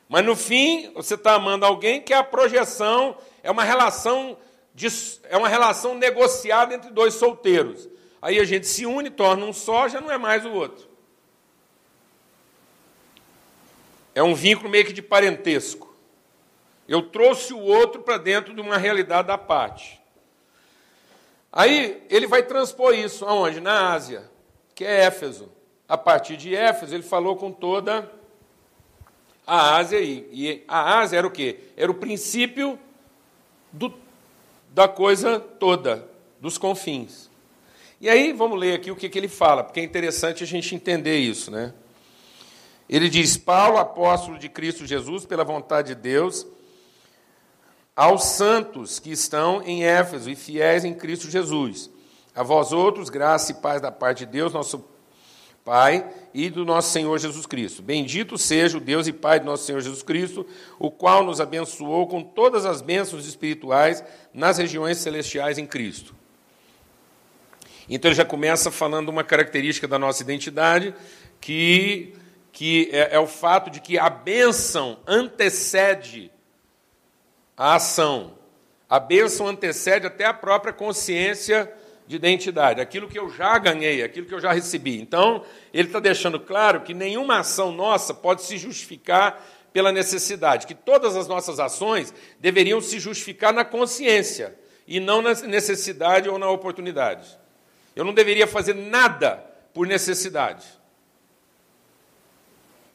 Mas 0.08 0.24
no 0.24 0.34
fim, 0.34 0.90
você 0.94 1.16
está 1.16 1.34
amando 1.34 1.66
alguém 1.66 2.00
que 2.00 2.14
a 2.14 2.24
projeção, 2.24 3.14
é 3.42 3.50
uma 3.50 3.62
relação 3.62 4.38
de, 4.74 4.86
é 5.24 5.36
uma 5.36 5.46
relação 5.46 5.94
negociada 5.94 6.74
entre 6.74 6.90
dois 6.90 7.12
solteiros. 7.12 7.86
Aí 8.22 8.40
a 8.40 8.44
gente 8.44 8.66
se 8.66 8.86
une, 8.86 9.10
torna 9.10 9.44
um 9.44 9.52
só, 9.52 9.86
já 9.86 10.00
não 10.00 10.10
é 10.10 10.16
mais 10.16 10.46
o 10.46 10.50
outro. 10.50 10.88
É 14.14 14.22
um 14.22 14.34
vínculo 14.34 14.70
meio 14.70 14.86
que 14.86 14.94
de 14.94 15.02
parentesco. 15.02 15.94
Eu 16.88 17.02
trouxe 17.02 17.52
o 17.52 17.60
outro 17.60 18.00
para 18.00 18.16
dentro 18.16 18.54
de 18.54 18.62
uma 18.62 18.78
realidade 18.78 19.28
da 19.28 19.36
parte. 19.36 20.00
Aí 21.52 22.02
ele 22.08 22.26
vai 22.26 22.44
transpor 22.44 22.94
isso 22.94 23.26
aonde? 23.26 23.60
Na 23.60 23.92
Ásia, 23.92 24.26
que 24.74 24.86
é 24.86 25.04
Éfeso. 25.04 25.54
A 25.88 25.96
partir 25.96 26.36
de 26.36 26.54
Éfeso, 26.54 26.94
ele 26.94 27.02
falou 27.02 27.36
com 27.36 27.52
toda 27.52 28.10
a 29.46 29.76
Ásia 29.76 29.98
aí. 29.98 30.28
E 30.32 30.64
a 30.66 30.98
Ásia 30.98 31.18
era 31.18 31.26
o 31.26 31.30
quê? 31.30 31.60
Era 31.76 31.90
o 31.90 31.94
princípio 31.94 32.78
do, 33.72 33.94
da 34.70 34.88
coisa 34.88 35.38
toda, 35.38 36.08
dos 36.40 36.58
confins. 36.58 37.30
E 38.00 38.08
aí, 38.10 38.32
vamos 38.32 38.58
ler 38.58 38.74
aqui 38.74 38.90
o 38.90 38.96
que, 38.96 39.08
que 39.08 39.18
ele 39.18 39.28
fala, 39.28 39.64
porque 39.64 39.80
é 39.80 39.82
interessante 39.82 40.42
a 40.42 40.46
gente 40.46 40.74
entender 40.74 41.16
isso, 41.18 41.50
né? 41.50 41.72
Ele 42.88 43.08
diz: 43.08 43.36
Paulo, 43.36 43.78
apóstolo 43.78 44.38
de 44.38 44.48
Cristo 44.48 44.84
Jesus, 44.84 45.24
pela 45.24 45.44
vontade 45.44 45.88
de 45.88 45.94
Deus, 45.94 46.46
aos 47.94 48.24
santos 48.24 48.98
que 48.98 49.10
estão 49.10 49.62
em 49.62 49.84
Éfeso 49.84 50.28
e 50.28 50.36
fiéis 50.36 50.84
em 50.84 50.92
Cristo 50.92 51.30
Jesus. 51.30 51.88
A 52.34 52.42
vós 52.42 52.70
outros, 52.70 53.08
graça 53.08 53.52
e 53.52 53.54
paz 53.54 53.80
da 53.80 53.90
parte 53.90 54.18
de 54.18 54.26
Deus, 54.26 54.52
nosso 54.52 54.84
Pai, 55.66 56.08
e 56.32 56.48
do 56.48 56.64
nosso 56.64 56.92
Senhor 56.92 57.18
Jesus 57.18 57.44
Cristo. 57.44 57.82
Bendito 57.82 58.38
seja 58.38 58.78
o 58.78 58.80
Deus 58.80 59.08
e 59.08 59.12
Pai 59.12 59.40
do 59.40 59.46
nosso 59.46 59.64
Senhor 59.64 59.80
Jesus 59.80 60.00
Cristo, 60.00 60.46
o 60.78 60.92
qual 60.92 61.24
nos 61.24 61.40
abençoou 61.40 62.06
com 62.06 62.22
todas 62.22 62.64
as 62.64 62.80
bênçãos 62.80 63.26
espirituais 63.26 64.04
nas 64.32 64.58
regiões 64.58 64.98
celestiais 64.98 65.58
em 65.58 65.66
Cristo. 65.66 66.14
Então 67.88 68.08
ele 68.08 68.14
já 68.16 68.24
começa 68.24 68.70
falando 68.70 69.08
uma 69.08 69.24
característica 69.24 69.88
da 69.88 69.98
nossa 69.98 70.22
identidade, 70.22 70.94
que, 71.40 72.14
que 72.52 72.88
é, 72.92 73.16
é 73.16 73.18
o 73.18 73.26
fato 73.26 73.68
de 73.68 73.80
que 73.80 73.98
a 73.98 74.08
bênção 74.08 75.00
antecede 75.04 76.30
a 77.56 77.74
ação. 77.74 78.34
A 78.88 79.00
bênção 79.00 79.48
antecede 79.48 80.06
até 80.06 80.26
a 80.26 80.32
própria 80.32 80.72
consciência 80.72 81.68
de 82.06 82.16
identidade, 82.16 82.80
aquilo 82.80 83.08
que 83.08 83.18
eu 83.18 83.28
já 83.28 83.58
ganhei, 83.58 84.02
aquilo 84.02 84.26
que 84.26 84.34
eu 84.34 84.40
já 84.40 84.52
recebi. 84.52 85.00
Então, 85.00 85.44
ele 85.74 85.88
está 85.88 85.98
deixando 85.98 86.38
claro 86.38 86.82
que 86.82 86.94
nenhuma 86.94 87.40
ação 87.40 87.72
nossa 87.72 88.14
pode 88.14 88.42
se 88.42 88.56
justificar 88.56 89.44
pela 89.72 89.92
necessidade, 89.92 90.66
que 90.66 90.74
todas 90.74 91.16
as 91.16 91.28
nossas 91.28 91.58
ações 91.60 92.14
deveriam 92.40 92.80
se 92.80 92.98
justificar 92.98 93.52
na 93.52 93.64
consciência 93.64 94.58
e 94.86 95.00
não 95.00 95.20
na 95.20 95.34
necessidade 95.34 96.28
ou 96.28 96.38
na 96.38 96.48
oportunidade. 96.48 97.38
Eu 97.94 98.04
não 98.04 98.14
deveria 98.14 98.46
fazer 98.46 98.74
nada 98.74 99.44
por 99.74 99.86
necessidade. 99.86 100.64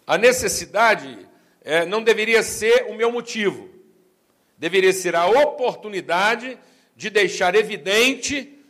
A 0.07 0.17
necessidade 0.17 1.27
é, 1.63 1.85
não 1.85 2.01
deveria 2.01 2.41
ser 2.41 2.87
o 2.89 2.95
meu 2.95 3.11
motivo, 3.11 3.69
deveria 4.57 4.93
ser 4.93 5.15
a 5.15 5.27
oportunidade 5.27 6.57
de 6.95 7.09
deixar 7.09 7.55
evidente 7.55 8.60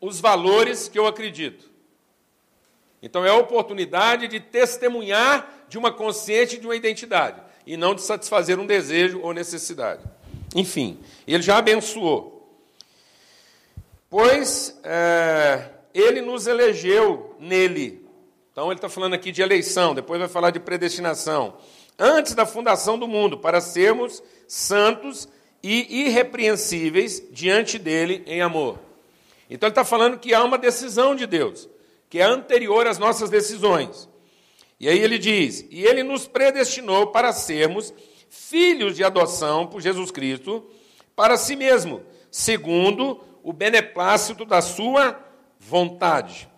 os 0.00 0.20
valores 0.20 0.88
que 0.88 0.98
eu 0.98 1.06
acredito. 1.06 1.70
Então 3.02 3.24
é 3.24 3.30
a 3.30 3.36
oportunidade 3.36 4.28
de 4.28 4.40
testemunhar 4.40 5.66
de 5.68 5.78
uma 5.78 5.92
consciência 5.92 6.56
e 6.56 6.60
de 6.60 6.66
uma 6.66 6.76
identidade, 6.76 7.40
e 7.66 7.76
não 7.76 7.94
de 7.94 8.02
satisfazer 8.02 8.58
um 8.58 8.66
desejo 8.66 9.20
ou 9.20 9.32
necessidade. 9.32 10.02
Enfim, 10.54 10.98
ele 11.26 11.42
já 11.42 11.58
abençoou. 11.58 12.40
Pois 14.08 14.78
é, 14.82 15.70
ele 15.94 16.20
nos 16.20 16.46
elegeu 16.46 17.36
nele. 17.38 18.06
Então 18.50 18.66
ele 18.66 18.74
está 18.74 18.88
falando 18.88 19.14
aqui 19.14 19.30
de 19.30 19.40
eleição, 19.40 19.94
depois 19.94 20.18
vai 20.18 20.28
falar 20.28 20.50
de 20.50 20.58
predestinação. 20.58 21.56
Antes 21.98 22.34
da 22.34 22.44
fundação 22.44 22.98
do 22.98 23.06
mundo, 23.06 23.38
para 23.38 23.60
sermos 23.60 24.22
santos 24.48 25.28
e 25.62 26.06
irrepreensíveis 26.06 27.22
diante 27.30 27.78
dele 27.78 28.24
em 28.26 28.42
amor. 28.42 28.78
Então 29.50 29.66
ele 29.66 29.72
está 29.72 29.84
falando 29.84 30.18
que 30.18 30.32
há 30.32 30.44
uma 30.44 30.56
decisão 30.56 31.16
de 31.16 31.26
Deus, 31.26 31.68
que 32.08 32.20
é 32.20 32.22
anterior 32.22 32.86
às 32.86 32.98
nossas 32.98 33.28
decisões. 33.28 34.08
E 34.78 34.88
aí 34.88 34.98
ele 34.98 35.18
diz: 35.18 35.66
E 35.70 35.84
ele 35.84 36.04
nos 36.04 36.26
predestinou 36.28 37.08
para 37.08 37.32
sermos 37.32 37.92
filhos 38.30 38.94
de 38.94 39.02
adoção 39.02 39.66
por 39.66 39.80
Jesus 39.80 40.12
Cristo, 40.12 40.64
para 41.16 41.36
si 41.36 41.56
mesmo, 41.56 42.02
segundo 42.30 43.20
o 43.42 43.52
beneplácito 43.52 44.44
da 44.44 44.62
sua 44.62 45.18
vontade. 45.58 46.48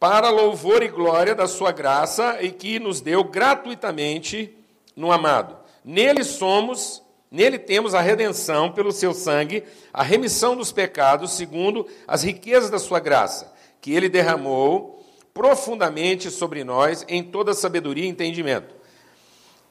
Para 0.00 0.30
louvor 0.30 0.82
e 0.82 0.88
glória 0.88 1.34
da 1.34 1.46
sua 1.46 1.72
graça 1.72 2.42
e 2.42 2.50
que 2.50 2.78
nos 2.78 3.00
deu 3.00 3.24
gratuitamente 3.24 4.54
no 4.94 5.10
amado. 5.10 5.56
Nele 5.84 6.22
somos, 6.24 7.02
nele 7.30 7.58
temos 7.58 7.94
a 7.94 8.00
redenção 8.00 8.72
pelo 8.72 8.92
seu 8.92 9.12
sangue, 9.12 9.64
a 9.92 10.02
remissão 10.02 10.56
dos 10.56 10.72
pecados, 10.72 11.32
segundo 11.32 11.86
as 12.06 12.22
riquezas 12.22 12.70
da 12.70 12.78
sua 12.78 13.00
graça, 13.00 13.52
que 13.80 13.92
ele 13.94 14.08
derramou 14.08 15.04
profundamente 15.32 16.30
sobre 16.30 16.64
nós 16.64 17.04
em 17.08 17.22
toda 17.22 17.54
sabedoria 17.54 18.04
e 18.04 18.08
entendimento 18.08 18.78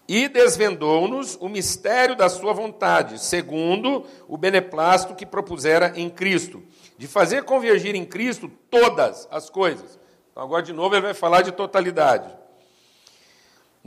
e 0.07 0.29
desvendou-nos 0.29 1.35
o 1.35 1.49
mistério 1.49 2.15
da 2.15 2.29
sua 2.29 2.53
vontade, 2.53 3.19
segundo 3.19 4.05
o 4.27 4.37
beneplácito 4.37 5.13
que 5.13 5.25
propusera 5.25 5.91
em 5.95 6.09
Cristo, 6.09 6.63
de 6.97 7.07
fazer 7.07 7.43
convergir 7.43 7.93
em 7.93 8.05
Cristo 8.05 8.49
todas 8.69 9.27
as 9.29 9.49
coisas. 9.49 9.99
Então, 10.31 10.41
agora, 10.41 10.63
de 10.63 10.71
novo, 10.71 10.95
ele 10.95 11.01
vai 11.01 11.13
falar 11.13 11.41
de 11.41 11.51
totalidade. 11.51 12.33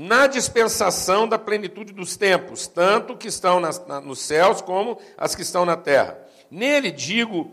Na 0.03 0.27
dispensação 0.27 1.29
da 1.29 1.39
plenitude 1.39 1.93
dos 1.93 2.17
tempos, 2.17 2.67
tanto 2.67 3.15
que 3.19 3.29
estão 3.29 3.61
nas, 3.61 3.87
na, 3.87 4.01
nos 4.01 4.21
céus 4.21 4.63
como 4.63 4.99
as 5.15 5.35
que 5.35 5.43
estão 5.43 5.67
na 5.67 5.77
terra. 5.77 6.19
Nele 6.51 6.91
digo, 6.91 7.53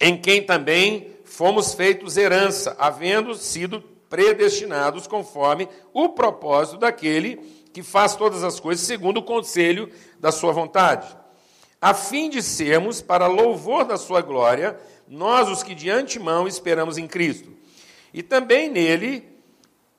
em 0.00 0.20
quem 0.20 0.42
também 0.42 1.14
fomos 1.24 1.74
feitos 1.74 2.16
herança, 2.16 2.74
havendo 2.76 3.36
sido 3.36 3.80
predestinados 4.10 5.06
conforme 5.06 5.68
o 5.92 6.08
propósito 6.08 6.78
daquele 6.78 7.36
que 7.72 7.84
faz 7.84 8.16
todas 8.16 8.42
as 8.42 8.58
coisas 8.58 8.84
segundo 8.84 9.18
o 9.18 9.22
conselho 9.22 9.92
da 10.18 10.32
sua 10.32 10.50
vontade, 10.50 11.16
a 11.80 11.94
fim 11.94 12.28
de 12.28 12.42
sermos, 12.42 13.00
para 13.00 13.28
louvor 13.28 13.84
da 13.84 13.96
sua 13.96 14.22
glória, 14.22 14.76
nós 15.06 15.48
os 15.48 15.62
que 15.62 15.72
de 15.72 15.88
antemão 15.88 16.48
esperamos 16.48 16.98
em 16.98 17.06
Cristo. 17.06 17.52
E 18.12 18.24
também 18.24 18.68
nele, 18.68 19.31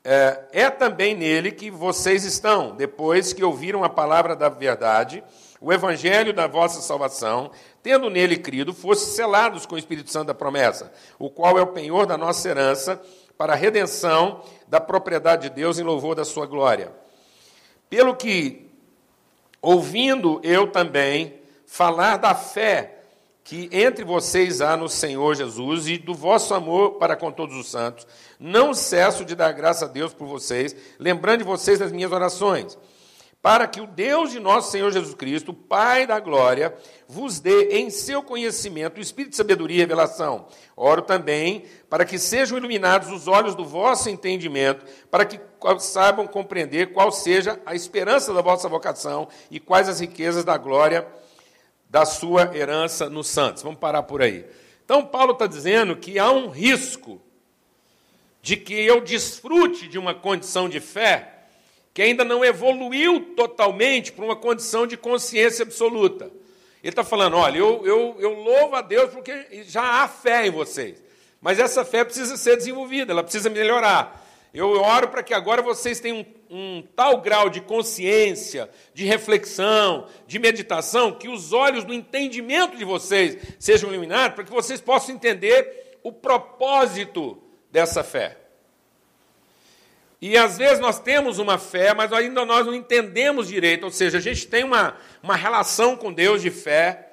é, 0.04 0.44
é 0.52 0.70
também 0.70 1.16
nele 1.16 1.50
que 1.50 1.70
vocês 1.70 2.24
estão, 2.24 2.76
depois 2.76 3.32
que 3.32 3.42
ouviram 3.42 3.82
a 3.82 3.88
palavra 3.88 4.36
da 4.36 4.50
verdade, 4.50 5.24
o 5.60 5.72
evangelho 5.72 6.34
da 6.34 6.46
vossa 6.46 6.82
salvação, 6.82 7.50
tendo 7.82 8.10
nele 8.10 8.36
crido, 8.36 8.74
fossem 8.74 9.14
selados 9.14 9.64
com 9.64 9.76
o 9.76 9.78
Espírito 9.78 10.10
Santo 10.10 10.26
da 10.26 10.34
promessa, 10.34 10.92
o 11.18 11.30
qual 11.30 11.58
é 11.58 11.62
o 11.62 11.68
penhor 11.68 12.04
da 12.04 12.18
nossa 12.18 12.46
herança 12.46 13.00
para 13.38 13.54
a 13.54 13.56
redenção 13.56 14.42
da 14.68 14.78
propriedade 14.78 15.48
de 15.48 15.54
Deus 15.54 15.78
em 15.78 15.82
louvor 15.82 16.14
da 16.14 16.24
sua 16.24 16.44
glória. 16.44 16.92
Pelo 17.88 18.14
que, 18.14 18.70
ouvindo 19.62 20.38
eu 20.42 20.70
também 20.70 21.34
falar 21.66 22.18
da 22.18 22.34
fé 22.34 22.94
que 23.44 23.68
entre 23.70 24.04
vocês 24.04 24.62
há 24.62 24.74
no 24.74 24.88
Senhor 24.88 25.34
Jesus 25.34 25.86
e 25.86 25.98
do 25.98 26.14
vosso 26.14 26.54
amor 26.54 26.92
para 26.92 27.14
com 27.14 27.30
todos 27.30 27.54
os 27.54 27.70
santos, 27.70 28.06
não 28.44 28.74
cesso 28.74 29.24
de 29.24 29.34
dar 29.34 29.52
graça 29.52 29.86
a 29.86 29.88
Deus 29.88 30.12
por 30.12 30.26
vocês, 30.26 30.76
lembrando 30.98 31.38
de 31.38 31.44
vocês 31.44 31.80
nas 31.80 31.90
minhas 31.90 32.12
orações 32.12 32.78
para 33.44 33.66
que 33.66 33.78
o 33.78 33.86
Deus 33.86 34.30
de 34.30 34.40
nosso 34.40 34.70
Senhor 34.70 34.90
Jesus 34.90 35.14
Cristo, 35.14 35.52
Pai 35.52 36.06
da 36.06 36.18
glória, 36.18 36.74
vos 37.06 37.40
dê 37.40 37.76
em 37.76 37.90
seu 37.90 38.22
conhecimento 38.22 38.96
o 38.96 39.02
espírito 39.02 39.32
de 39.32 39.36
sabedoria 39.36 39.76
e 39.76 39.80
revelação. 39.80 40.46
Oro 40.74 41.02
também 41.02 41.66
para 41.90 42.06
que 42.06 42.18
sejam 42.18 42.56
iluminados 42.56 43.12
os 43.12 43.28
olhos 43.28 43.54
do 43.54 43.62
vosso 43.62 44.08
entendimento, 44.08 44.86
para 45.10 45.26
que 45.26 45.38
saibam 45.78 46.26
compreender 46.26 46.94
qual 46.94 47.12
seja 47.12 47.60
a 47.66 47.74
esperança 47.74 48.32
da 48.32 48.40
vossa 48.40 48.66
vocação 48.66 49.28
e 49.50 49.60
quais 49.60 49.90
as 49.90 50.00
riquezas 50.00 50.42
da 50.42 50.56
glória 50.56 51.06
da 51.90 52.06
sua 52.06 52.56
herança 52.56 53.10
nos 53.10 53.26
santos. 53.26 53.62
Vamos 53.62 53.78
parar 53.78 54.04
por 54.04 54.22
aí. 54.22 54.46
Então, 54.86 55.04
Paulo 55.04 55.32
está 55.32 55.46
dizendo 55.46 55.96
que 55.96 56.18
há 56.18 56.30
um 56.30 56.48
risco 56.48 57.20
de 58.44 58.58
que 58.58 58.74
eu 58.74 59.00
desfrute 59.00 59.88
de 59.88 59.98
uma 59.98 60.12
condição 60.12 60.68
de 60.68 60.78
fé 60.78 61.30
que 61.94 62.02
ainda 62.02 62.26
não 62.26 62.44
evoluiu 62.44 63.34
totalmente 63.34 64.12
para 64.12 64.22
uma 64.22 64.36
condição 64.36 64.86
de 64.86 64.98
consciência 64.98 65.62
absoluta. 65.62 66.26
Ele 66.82 66.90
está 66.90 67.02
falando: 67.02 67.38
olha, 67.38 67.56
eu, 67.56 67.86
eu, 67.86 68.16
eu 68.18 68.34
louvo 68.34 68.76
a 68.76 68.82
Deus 68.82 69.10
porque 69.10 69.64
já 69.66 70.02
há 70.02 70.08
fé 70.08 70.46
em 70.46 70.50
vocês, 70.50 71.02
mas 71.40 71.58
essa 71.58 71.86
fé 71.86 72.04
precisa 72.04 72.36
ser 72.36 72.58
desenvolvida, 72.58 73.12
ela 73.12 73.22
precisa 73.22 73.48
melhorar. 73.48 74.22
Eu 74.52 74.72
oro 74.72 75.08
para 75.08 75.22
que 75.22 75.32
agora 75.32 75.62
vocês 75.62 75.98
tenham 75.98 76.18
um, 76.50 76.56
um, 76.58 76.82
tal 76.94 77.22
grau 77.22 77.48
de 77.48 77.62
consciência, 77.62 78.68
de 78.92 79.06
reflexão, 79.06 80.06
de 80.26 80.38
meditação, 80.38 81.12
que 81.12 81.30
os 81.30 81.54
olhos 81.54 81.82
do 81.82 81.94
entendimento 81.94 82.76
de 82.76 82.84
vocês 82.84 83.38
sejam 83.58 83.88
iluminados, 83.88 84.34
para 84.34 84.44
que 84.44 84.52
vocês 84.52 84.82
possam 84.82 85.14
entender 85.14 85.96
o 86.02 86.12
propósito 86.12 87.42
dessa 87.74 88.04
fé. 88.04 88.36
E 90.20 90.36
às 90.38 90.56
vezes 90.56 90.78
nós 90.78 91.00
temos 91.00 91.40
uma 91.40 91.58
fé, 91.58 91.92
mas 91.92 92.12
ainda 92.12 92.44
nós 92.44 92.64
não 92.64 92.72
entendemos 92.72 93.48
direito, 93.48 93.82
ou 93.82 93.90
seja, 93.90 94.18
a 94.18 94.20
gente 94.20 94.46
tem 94.46 94.62
uma, 94.62 94.96
uma 95.20 95.34
relação 95.34 95.96
com 95.96 96.12
Deus 96.12 96.40
de 96.40 96.52
fé, 96.52 97.08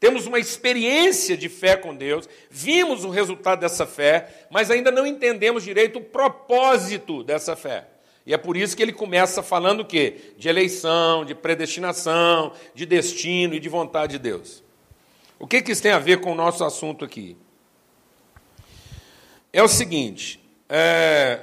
temos 0.00 0.26
uma 0.26 0.40
experiência 0.40 1.36
de 1.36 1.48
fé 1.48 1.76
com 1.76 1.94
Deus, 1.94 2.28
vimos 2.50 3.04
o 3.04 3.08
resultado 3.08 3.60
dessa 3.60 3.86
fé, 3.86 4.46
mas 4.50 4.68
ainda 4.68 4.90
não 4.90 5.06
entendemos 5.06 5.62
direito 5.62 6.00
o 6.00 6.04
propósito 6.04 7.22
dessa 7.22 7.54
fé. 7.54 7.86
E 8.26 8.34
é 8.34 8.36
por 8.36 8.56
isso 8.56 8.76
que 8.76 8.82
ele 8.82 8.92
começa 8.92 9.44
falando 9.44 9.80
o 9.80 9.84
quê? 9.84 10.32
De 10.36 10.48
eleição, 10.48 11.24
de 11.24 11.36
predestinação, 11.36 12.52
de 12.74 12.84
destino 12.84 13.54
e 13.54 13.60
de 13.60 13.68
vontade 13.68 14.14
de 14.14 14.18
Deus. 14.18 14.62
O 15.38 15.46
que, 15.46 15.62
que 15.62 15.70
isso 15.70 15.82
tem 15.82 15.92
a 15.92 16.00
ver 16.00 16.20
com 16.20 16.32
o 16.32 16.34
nosso 16.34 16.64
assunto 16.64 17.04
aqui? 17.04 17.36
É 19.54 19.62
o 19.62 19.68
seguinte, 19.68 20.38
é, 20.68 21.38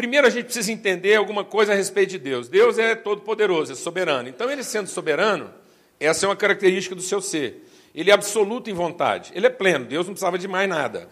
Primeiro 0.00 0.26
a 0.26 0.30
gente 0.30 0.44
precisa 0.44 0.72
entender 0.72 1.14
alguma 1.14 1.44
coisa 1.44 1.72
a 1.72 1.74
respeito 1.74 2.08
de 2.08 2.18
Deus. 2.18 2.48
Deus 2.48 2.78
é 2.78 2.94
todo-poderoso, 2.94 3.72
é 3.72 3.74
soberano. 3.74 4.30
Então, 4.30 4.50
ele 4.50 4.64
sendo 4.64 4.86
soberano, 4.86 5.52
essa 6.00 6.24
é 6.24 6.28
uma 6.28 6.36
característica 6.36 6.94
do 6.94 7.02
seu 7.02 7.20
ser. 7.20 7.68
Ele 7.94 8.10
é 8.10 8.14
absoluto 8.14 8.70
em 8.70 8.72
vontade. 8.72 9.30
Ele 9.34 9.46
é 9.46 9.50
pleno. 9.50 9.84
Deus 9.84 10.06
não 10.06 10.14
precisava 10.14 10.38
de 10.38 10.48
mais 10.48 10.66
nada. 10.66 11.06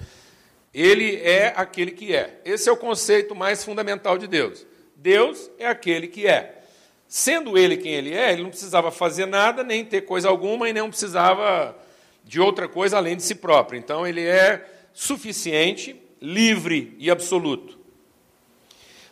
Ele 0.72 1.16
é 1.16 1.52
aquele 1.54 1.90
que 1.90 2.16
é. 2.16 2.40
Esse 2.46 2.70
é 2.70 2.72
o 2.72 2.78
conceito 2.78 3.34
mais 3.34 3.62
fundamental 3.62 4.16
de 4.16 4.26
Deus. 4.26 4.66
Deus 4.96 5.50
é 5.58 5.66
aquele 5.66 6.08
que 6.08 6.26
é. 6.26 6.62
Sendo 7.06 7.58
ele 7.58 7.76
quem 7.76 7.92
ele 7.92 8.14
é, 8.14 8.32
ele 8.32 8.42
não 8.42 8.50
precisava 8.50 8.90
fazer 8.90 9.26
nada, 9.26 9.62
nem 9.62 9.84
ter 9.84 10.00
coisa 10.02 10.30
alguma, 10.30 10.66
e 10.66 10.72
não 10.72 10.88
precisava 10.88 11.76
de 12.24 12.40
outra 12.40 12.66
coisa 12.66 12.96
além 12.96 13.16
de 13.16 13.22
si 13.22 13.34
próprio. 13.34 13.78
Então, 13.78 14.06
ele 14.06 14.24
é 14.24 14.77
suficiente, 14.98 15.94
livre 16.20 16.96
e 16.98 17.08
absoluto. 17.08 17.78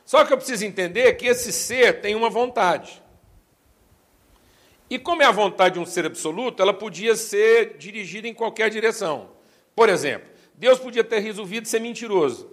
Só 0.04 0.24
que 0.24 0.32
eu 0.32 0.36
preciso 0.36 0.64
entender 0.64 1.12
que 1.12 1.26
esse 1.26 1.52
ser 1.52 2.00
tem 2.00 2.16
uma 2.16 2.28
vontade. 2.28 3.00
E 4.90 4.98
como 4.98 5.22
é 5.22 5.26
a 5.26 5.30
vontade 5.30 5.74
de 5.74 5.80
um 5.80 5.86
ser 5.86 6.04
absoluto, 6.04 6.60
ela 6.60 6.74
podia 6.74 7.14
ser 7.14 7.76
dirigida 7.78 8.26
em 8.26 8.34
qualquer 8.34 8.68
direção. 8.68 9.30
Por 9.76 9.88
exemplo, 9.88 10.28
Deus 10.54 10.80
podia 10.80 11.04
ter 11.04 11.20
resolvido 11.20 11.68
ser 11.68 11.78
mentiroso. 11.78 12.50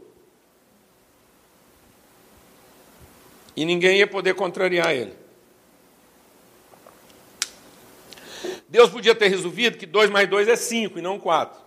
E 3.56 3.66
ninguém 3.66 3.98
ia 3.98 4.08
poder 4.08 4.36
contrariar 4.36 4.94
ele. 4.94 5.16
Deus 8.70 8.92
podia 8.92 9.16
ter 9.16 9.30
resolvido 9.30 9.80
que 9.80 9.88
2 9.88 10.12
mais 10.12 10.30
2 10.30 10.48
é 10.48 10.56
5 10.56 11.00
e 11.00 11.02
não 11.02 11.20
4. 11.20 11.63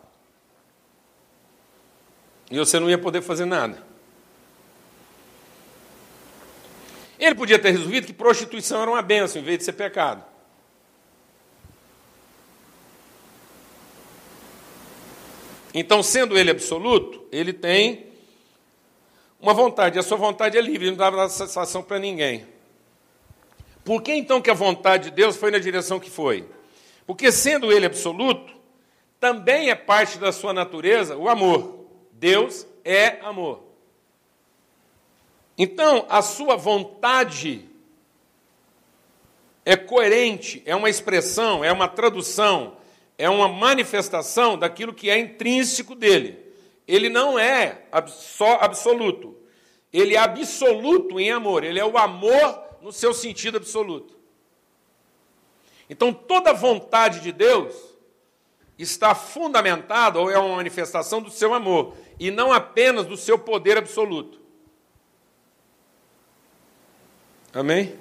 E 2.50 2.58
você 2.58 2.78
não 2.78 2.88
ia 2.88 2.98
poder 2.98 3.22
fazer 3.22 3.44
nada. 3.44 3.84
Ele 7.18 7.34
podia 7.34 7.58
ter 7.58 7.70
resolvido 7.70 8.06
que 8.06 8.12
prostituição 8.12 8.82
era 8.82 8.90
uma 8.90 9.02
benção 9.02 9.40
em 9.40 9.44
vez 9.44 9.58
de 9.58 9.64
ser 9.64 9.72
pecado. 9.72 10.22
Então, 15.72 16.02
sendo 16.02 16.38
ele 16.38 16.50
absoluto, 16.50 17.26
ele 17.30 17.52
tem 17.52 18.06
uma 19.38 19.52
vontade, 19.52 19.98
a 19.98 20.02
sua 20.02 20.16
vontade 20.16 20.56
é 20.56 20.60
livre, 20.60 20.88
ele 20.88 20.96
não 20.96 21.10
dá 21.10 21.28
satisfação 21.28 21.82
para 21.82 21.98
ninguém. 21.98 22.46
Por 23.84 24.02
que 24.02 24.12
então 24.12 24.40
que 24.40 24.50
a 24.50 24.54
vontade 24.54 25.10
de 25.10 25.16
Deus 25.16 25.36
foi 25.36 25.50
na 25.50 25.58
direção 25.58 26.00
que 26.00 26.10
foi? 26.10 26.48
Porque, 27.06 27.30
sendo 27.30 27.70
ele 27.70 27.86
absoluto, 27.86 28.54
também 29.20 29.70
é 29.70 29.74
parte 29.74 30.18
da 30.18 30.32
sua 30.32 30.52
natureza 30.52 31.16
o 31.16 31.28
amor. 31.28 31.75
Deus 32.18 32.66
é 32.84 33.20
amor. 33.20 33.62
Então, 35.58 36.06
a 36.08 36.22
sua 36.22 36.56
vontade 36.56 37.68
é 39.64 39.76
coerente, 39.76 40.62
é 40.64 40.74
uma 40.74 40.88
expressão, 40.88 41.64
é 41.64 41.72
uma 41.72 41.88
tradução, 41.88 42.76
é 43.18 43.28
uma 43.28 43.48
manifestação 43.48 44.58
daquilo 44.58 44.94
que 44.94 45.10
é 45.10 45.18
intrínseco 45.18 45.94
dele. 45.94 46.38
Ele 46.86 47.08
não 47.08 47.38
é 47.38 47.82
só 48.06 48.58
absoluto, 48.60 49.36
ele 49.92 50.14
é 50.14 50.18
absoluto 50.18 51.18
em 51.18 51.30
amor, 51.30 51.64
ele 51.64 51.80
é 51.80 51.84
o 51.84 51.98
amor 51.98 52.62
no 52.80 52.92
seu 52.92 53.12
sentido 53.12 53.56
absoluto. 53.56 54.16
Então, 55.88 56.12
toda 56.12 56.52
vontade 56.52 57.20
de 57.20 57.32
Deus 57.32 57.85
está 58.78 59.14
fundamentada, 59.14 60.18
ou 60.18 60.30
é 60.30 60.38
uma 60.38 60.56
manifestação 60.56 61.22
do 61.22 61.30
seu 61.30 61.54
amor, 61.54 61.96
e 62.18 62.30
não 62.30 62.52
apenas 62.52 63.06
do 63.06 63.16
seu 63.16 63.38
poder 63.38 63.78
absoluto. 63.78 64.40
Amém? 67.52 67.98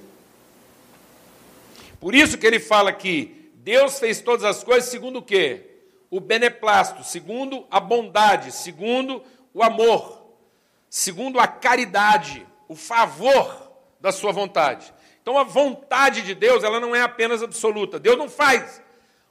Por 1.99 2.13
isso 2.13 2.37
que 2.37 2.45
ele 2.45 2.59
fala 2.59 2.91
que 2.91 3.51
Deus 3.55 3.99
fez 3.99 4.19
todas 4.21 4.43
as 4.43 4.63
coisas 4.63 4.89
segundo 4.89 5.19
o 5.19 5.23
quê? 5.23 5.79
O 6.11 6.19
beneplácito, 6.19 7.03
segundo 7.03 7.65
a 7.71 7.79
bondade, 7.79 8.51
segundo 8.51 9.23
o 9.53 9.63
amor, 9.63 10.25
segundo 10.89 11.39
a 11.39 11.47
caridade, 11.47 12.45
o 12.67 12.75
favor 12.75 13.71
da 13.99 14.11
sua 14.11 14.31
vontade. 14.31 14.93
Então 15.21 15.37
a 15.39 15.43
vontade 15.43 16.21
de 16.21 16.35
Deus, 16.35 16.63
ela 16.63 16.79
não 16.79 16.95
é 16.95 17.01
apenas 17.01 17.41
absoluta. 17.41 17.97
Deus 17.97 18.17
não 18.17 18.29
faz 18.29 18.81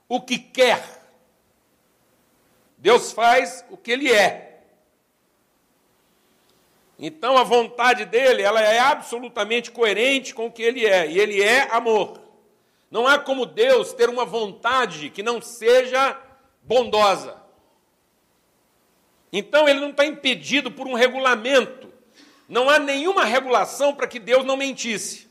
o 0.09 0.20
que 0.20 0.38
quer. 0.38 1.03
Deus 2.85 3.12
faz 3.12 3.64
o 3.70 3.79
que 3.79 3.90
ele 3.90 4.12
é. 4.12 4.61
Então 6.99 7.38
a 7.38 7.42
vontade 7.42 8.05
dele, 8.05 8.42
ela 8.42 8.61
é 8.61 8.79
absolutamente 8.79 9.70
coerente 9.70 10.35
com 10.35 10.49
o 10.49 10.53
que 10.53 10.62
ele 10.62 10.85
é, 10.85 11.11
e 11.11 11.18
ele 11.18 11.42
é 11.42 11.62
amor. 11.75 12.20
Não 12.90 13.07
há 13.07 13.18
como 13.18 13.47
Deus 13.47 13.94
ter 13.94 14.11
uma 14.11 14.27
vontade 14.27 15.09
que 15.09 15.23
não 15.23 15.40
seja 15.40 16.14
bondosa. 16.62 17.42
Então 19.33 19.66
ele 19.66 19.81
não 19.81 19.88
está 19.88 20.05
impedido 20.05 20.70
por 20.70 20.87
um 20.87 20.92
regulamento. 20.92 21.90
Não 22.47 22.68
há 22.68 22.79
nenhuma 22.79 23.25
regulação 23.25 23.94
para 23.94 24.07
que 24.07 24.18
Deus 24.18 24.44
não 24.44 24.59
mentisse. 24.59 25.27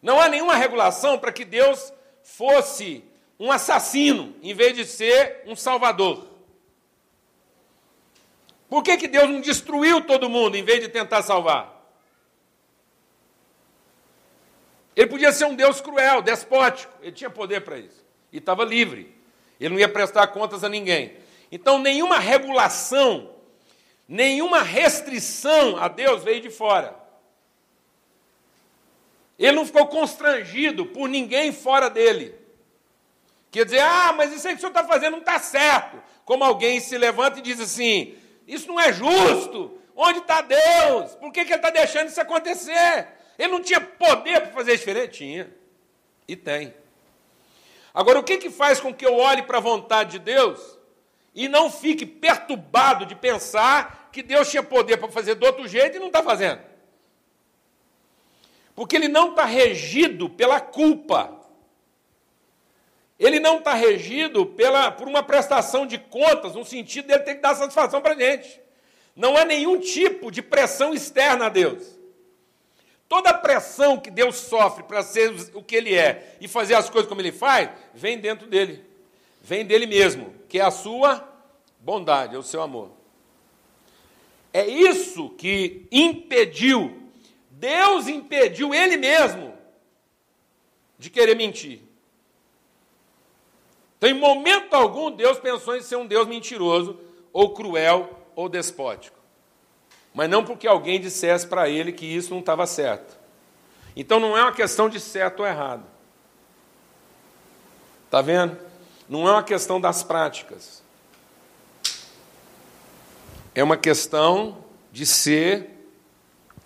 Não 0.00 0.18
há 0.18 0.26
nenhuma 0.30 0.56
regulação 0.56 1.18
para 1.18 1.30
que 1.30 1.44
Deus 1.44 1.92
fosse 2.22 3.11
um 3.42 3.50
assassino, 3.50 4.36
em 4.40 4.54
vez 4.54 4.72
de 4.72 4.84
ser 4.84 5.42
um 5.46 5.56
salvador. 5.56 6.28
Por 8.68 8.84
que, 8.84 8.96
que 8.96 9.08
Deus 9.08 9.28
não 9.28 9.40
destruiu 9.40 10.00
todo 10.00 10.30
mundo, 10.30 10.54
em 10.54 10.62
vez 10.62 10.80
de 10.80 10.88
tentar 10.88 11.22
salvar? 11.22 11.84
Ele 14.94 15.08
podia 15.08 15.32
ser 15.32 15.46
um 15.46 15.56
Deus 15.56 15.80
cruel, 15.80 16.22
despótico, 16.22 16.94
ele 17.02 17.10
tinha 17.10 17.28
poder 17.28 17.62
para 17.62 17.78
isso. 17.78 18.04
E 18.30 18.38
estava 18.38 18.64
livre. 18.64 19.12
Ele 19.58 19.70
não 19.70 19.80
ia 19.80 19.88
prestar 19.88 20.28
contas 20.28 20.62
a 20.62 20.68
ninguém. 20.68 21.16
Então, 21.50 21.80
nenhuma 21.80 22.20
regulação, 22.20 23.34
nenhuma 24.06 24.62
restrição 24.62 25.76
a 25.78 25.88
Deus 25.88 26.22
veio 26.22 26.40
de 26.40 26.48
fora. 26.48 26.94
Ele 29.36 29.56
não 29.56 29.66
ficou 29.66 29.88
constrangido 29.88 30.86
por 30.86 31.08
ninguém 31.08 31.52
fora 31.52 31.90
dele. 31.90 32.40
Quer 33.52 33.66
dizer, 33.66 33.82
ah, 33.82 34.14
mas 34.16 34.32
isso 34.32 34.48
aí 34.48 34.54
que 34.54 34.58
o 34.58 34.60
senhor 34.60 34.70
está 34.70 34.82
fazendo 34.82 35.12
não 35.12 35.18
está 35.18 35.38
certo. 35.38 36.02
Como 36.24 36.42
alguém 36.42 36.80
se 36.80 36.96
levanta 36.96 37.38
e 37.38 37.42
diz 37.42 37.60
assim: 37.60 38.16
isso 38.48 38.66
não 38.66 38.80
é 38.80 38.90
justo. 38.90 39.78
Onde 39.94 40.20
está 40.20 40.40
Deus? 40.40 41.14
Por 41.16 41.30
que, 41.30 41.44
que 41.44 41.52
ele 41.52 41.58
está 41.58 41.68
deixando 41.68 42.08
isso 42.08 42.18
acontecer? 42.18 43.08
Ele 43.38 43.52
não 43.52 43.60
tinha 43.60 43.78
poder 43.78 44.40
para 44.40 44.52
fazer 44.52 44.78
diferente? 44.78 45.18
Tinha. 45.18 45.54
E 46.26 46.34
tem. 46.34 46.72
Agora, 47.92 48.18
o 48.18 48.22
que, 48.22 48.38
que 48.38 48.48
faz 48.48 48.80
com 48.80 48.92
que 48.92 49.04
eu 49.04 49.18
olhe 49.18 49.42
para 49.42 49.58
a 49.58 49.60
vontade 49.60 50.12
de 50.12 50.20
Deus 50.20 50.78
e 51.34 51.46
não 51.46 51.70
fique 51.70 52.06
perturbado 52.06 53.04
de 53.04 53.14
pensar 53.14 54.08
que 54.10 54.22
Deus 54.22 54.50
tinha 54.50 54.62
poder 54.62 54.96
para 54.96 55.08
fazer 55.08 55.34
do 55.34 55.44
outro 55.44 55.68
jeito 55.68 55.98
e 55.98 56.00
não 56.00 56.06
está 56.06 56.22
fazendo? 56.22 56.62
Porque 58.74 58.96
ele 58.96 59.08
não 59.08 59.30
está 59.30 59.44
regido 59.44 60.30
pela 60.30 60.58
culpa. 60.58 61.41
Ele 63.24 63.38
não 63.38 63.58
está 63.58 63.74
regido 63.74 64.44
pela, 64.44 64.90
por 64.90 65.06
uma 65.06 65.22
prestação 65.22 65.86
de 65.86 65.96
contas, 65.98 66.54
no 66.54 66.64
sentido 66.64 67.06
dele 67.06 67.20
ter 67.20 67.36
que 67.36 67.40
dar 67.40 67.54
satisfação 67.54 68.00
para 68.00 68.14
a 68.14 68.18
gente. 68.18 68.60
Não 69.14 69.36
há 69.36 69.44
nenhum 69.44 69.78
tipo 69.78 70.30
de 70.30 70.42
pressão 70.42 70.92
externa 70.92 71.46
a 71.46 71.48
Deus. 71.48 71.98
Toda 73.08 73.32
pressão 73.32 73.98
que 73.98 74.10
Deus 74.10 74.36
sofre 74.36 74.82
para 74.82 75.02
ser 75.02 75.32
o 75.54 75.62
que 75.62 75.76
Ele 75.76 75.94
é 75.94 76.36
e 76.40 76.48
fazer 76.48 76.74
as 76.74 76.90
coisas 76.90 77.08
como 77.08 77.20
Ele 77.20 77.30
faz, 77.32 77.70
vem 77.94 78.18
dentro 78.18 78.46
dele. 78.46 78.84
Vem 79.40 79.64
dele 79.64 79.86
mesmo, 79.86 80.34
que 80.48 80.58
é 80.58 80.62
a 80.62 80.70
sua 80.70 81.26
bondade, 81.78 82.34
é 82.34 82.38
o 82.38 82.42
seu 82.42 82.60
amor. 82.60 82.90
É 84.52 84.66
isso 84.66 85.30
que 85.30 85.86
impediu 85.90 87.02
Deus 87.62 88.08
impediu 88.08 88.74
ele 88.74 88.96
mesmo 88.96 89.54
de 90.98 91.08
querer 91.08 91.36
mentir. 91.36 91.80
Então, 94.02 94.10
em 94.10 94.18
momento 94.18 94.74
algum, 94.74 95.12
Deus 95.12 95.38
pensou 95.38 95.76
em 95.76 95.80
ser 95.80 95.94
um 95.94 96.04
Deus 96.04 96.26
mentiroso, 96.26 96.98
ou 97.32 97.54
cruel, 97.54 98.10
ou 98.34 98.48
despótico. 98.48 99.16
Mas 100.12 100.28
não 100.28 100.44
porque 100.44 100.66
alguém 100.66 101.00
dissesse 101.00 101.46
para 101.46 101.68
ele 101.68 101.92
que 101.92 102.04
isso 102.04 102.32
não 102.32 102.40
estava 102.40 102.66
certo. 102.66 103.16
Então, 103.94 104.18
não 104.18 104.36
é 104.36 104.42
uma 104.42 104.50
questão 104.50 104.88
de 104.88 104.98
certo 104.98 105.38
ou 105.38 105.46
errado. 105.46 105.84
Está 108.06 108.20
vendo? 108.20 108.58
Não 109.08 109.28
é 109.28 109.30
uma 109.30 109.42
questão 109.44 109.80
das 109.80 110.02
práticas. 110.02 110.82
É 113.54 113.62
uma 113.62 113.76
questão 113.76 114.64
de 114.90 115.06
ser 115.06 115.70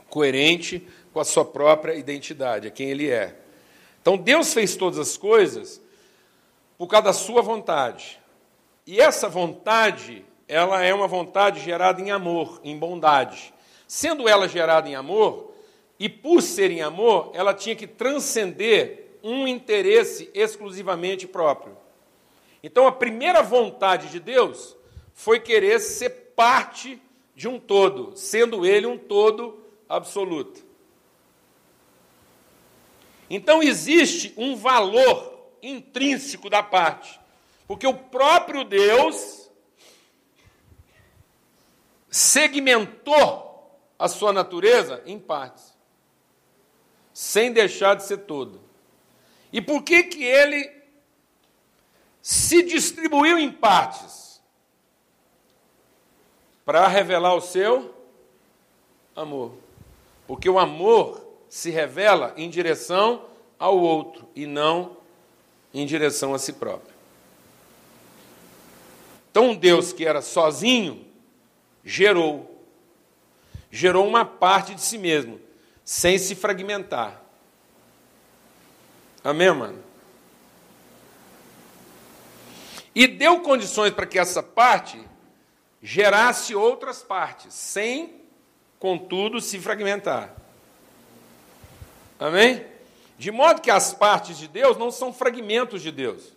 coerente 0.09 0.88
com 1.12 1.20
a 1.20 1.25
sua 1.25 1.44
própria 1.44 1.92
identidade, 1.96 2.68
a 2.68 2.70
quem 2.70 2.88
ele 2.88 3.11
é. 3.11 3.37
Então 4.01 4.16
Deus 4.16 4.55
fez 4.55 4.75
todas 4.75 4.99
as 4.99 5.18
coisas 5.18 5.85
por 6.79 6.87
causa 6.87 7.07
da 7.07 7.12
sua 7.12 7.43
vontade. 7.43 8.21
E 8.87 9.01
essa 9.01 9.29
vontade, 9.29 10.25
ela 10.47 10.83
é 10.83 10.95
uma 10.95 11.09
vontade 11.09 11.61
gerada 11.61 12.01
em 12.01 12.11
amor, 12.11 12.61
em 12.62 12.79
bondade. 12.79 13.53
Sendo 13.89 14.29
ela 14.29 14.49
gerada 14.49 14.89
em 14.89 14.95
amor, 14.95 15.53
e 15.99 16.09
por 16.09 16.43
ser 16.43 16.71
em 16.71 16.83
amor, 16.83 17.31
ela 17.35 17.55
tinha 17.55 17.75
que 17.75 17.87
transcender 17.87 19.19
um 19.23 19.49
interesse 19.49 20.31
exclusivamente 20.35 21.27
próprio. 21.27 21.77
Então 22.62 22.87
a 22.87 22.93
primeira 22.93 23.43
vontade 23.43 24.09
de 24.09 24.21
Deus 24.21 24.77
foi 25.15 25.41
querer 25.41 25.81
ser 25.81 26.11
parte 26.37 27.01
de 27.35 27.49
um 27.49 27.59
todo, 27.59 28.17
sendo 28.17 28.67
ele 28.67 28.87
um 28.87 28.99
todo 28.99 29.59
absoluta. 29.89 30.61
Então 33.29 33.62
existe 33.62 34.33
um 34.37 34.55
valor 34.55 35.36
intrínseco 35.62 36.49
da 36.49 36.62
parte, 36.62 37.21
porque 37.66 37.87
o 37.87 37.95
próprio 37.95 38.64
Deus 38.64 39.51
segmentou 42.09 43.79
a 43.99 44.09
sua 44.09 44.33
natureza 44.33 45.03
em 45.07 45.19
partes, 45.19 45.77
sem 47.12 47.53
deixar 47.53 47.95
de 47.95 48.05
ser 48.05 48.19
todo. 48.19 48.61
E 49.53 49.61
por 49.61 49.83
que 49.83 50.03
que 50.03 50.25
ele 50.25 50.71
se 52.21 52.62
distribuiu 52.62 53.38
em 53.38 53.51
partes? 53.51 54.42
Para 56.64 56.87
revelar 56.88 57.35
o 57.35 57.40
seu 57.40 57.95
amor. 59.14 59.55
Porque 60.27 60.49
o 60.49 60.59
amor 60.59 61.25
se 61.49 61.71
revela 61.71 62.35
em 62.37 62.51
direção 62.51 63.27
ao 63.59 63.79
outro 63.79 64.29
e 64.35 64.47
não 64.47 64.96
em 65.81 65.87
direção 65.87 66.33
a 66.33 66.39
si 66.39 66.55
próprio. 66.55 66.95
Então, 69.31 69.51
um 69.51 69.55
Deus 69.55 69.93
que 69.93 70.07
era 70.07 70.23
sozinho, 70.23 71.07
gerou. 71.85 72.65
Gerou 73.71 74.07
uma 74.07 74.25
parte 74.25 74.75
de 74.75 74.81
si 74.81 74.97
mesmo, 74.97 75.39
sem 75.85 76.17
se 76.17 76.35
fragmentar. 76.35 77.21
Amém, 79.23 79.53
mano? 79.53 79.85
E 82.95 83.07
deu 83.07 83.41
condições 83.41 83.93
para 83.93 84.07
que 84.07 84.19
essa 84.19 84.43
parte 84.43 84.99
gerasse 85.83 86.55
outras 86.55 87.03
partes, 87.03 87.53
sem, 87.53 88.23
contudo, 88.79 89.43
se 89.43 89.59
fragmentar. 89.59 90.35
Amém? 92.19 92.76
De 93.18 93.31
modo 93.31 93.61
que 93.61 93.70
as 93.70 93.94
partes 93.94 94.37
de 94.37 94.46
Deus 94.46 94.76
não 94.76 94.90
são 94.90 95.12
fragmentos 95.12 95.81
de 95.81 95.90
Deus. 95.90 96.33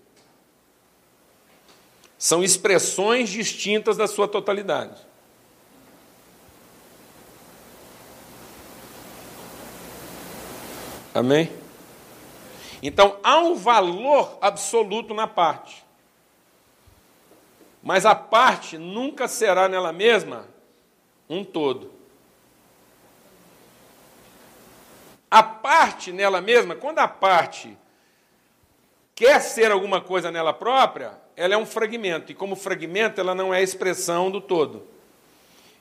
São 2.17 2.43
expressões 2.43 3.29
distintas 3.29 3.97
da 3.97 4.07
sua 4.07 4.27
totalidade. 4.27 5.07
Amém? 11.13 11.51
Então 12.81 13.17
há 13.23 13.39
um 13.39 13.55
valor 13.55 14.37
absoluto 14.41 15.13
na 15.13 15.27
parte. 15.27 15.83
Mas 17.81 18.05
a 18.05 18.15
parte 18.15 18.77
nunca 18.77 19.27
será 19.27 19.67
nela 19.67 19.91
mesma 19.91 20.47
um 21.29 21.43
todo. 21.43 21.98
A 25.29 25.43
parte 25.43 26.11
nela 26.11 26.41
mesma, 26.41 26.75
quando 26.75 26.99
a 26.99 27.07
parte 27.07 27.77
quer 29.13 29.41
ser 29.41 29.71
alguma 29.71 30.01
coisa 30.01 30.31
nela 30.31 30.53
própria, 30.53 31.11
ela 31.35 31.53
é 31.53 31.57
um 31.57 31.65
fragmento. 31.65 32.31
E 32.31 32.35
como 32.35 32.55
fragmento, 32.55 33.21
ela 33.21 33.35
não 33.35 33.53
é 33.53 33.61
expressão 33.61 34.31
do 34.31 34.41
todo. 34.41 34.87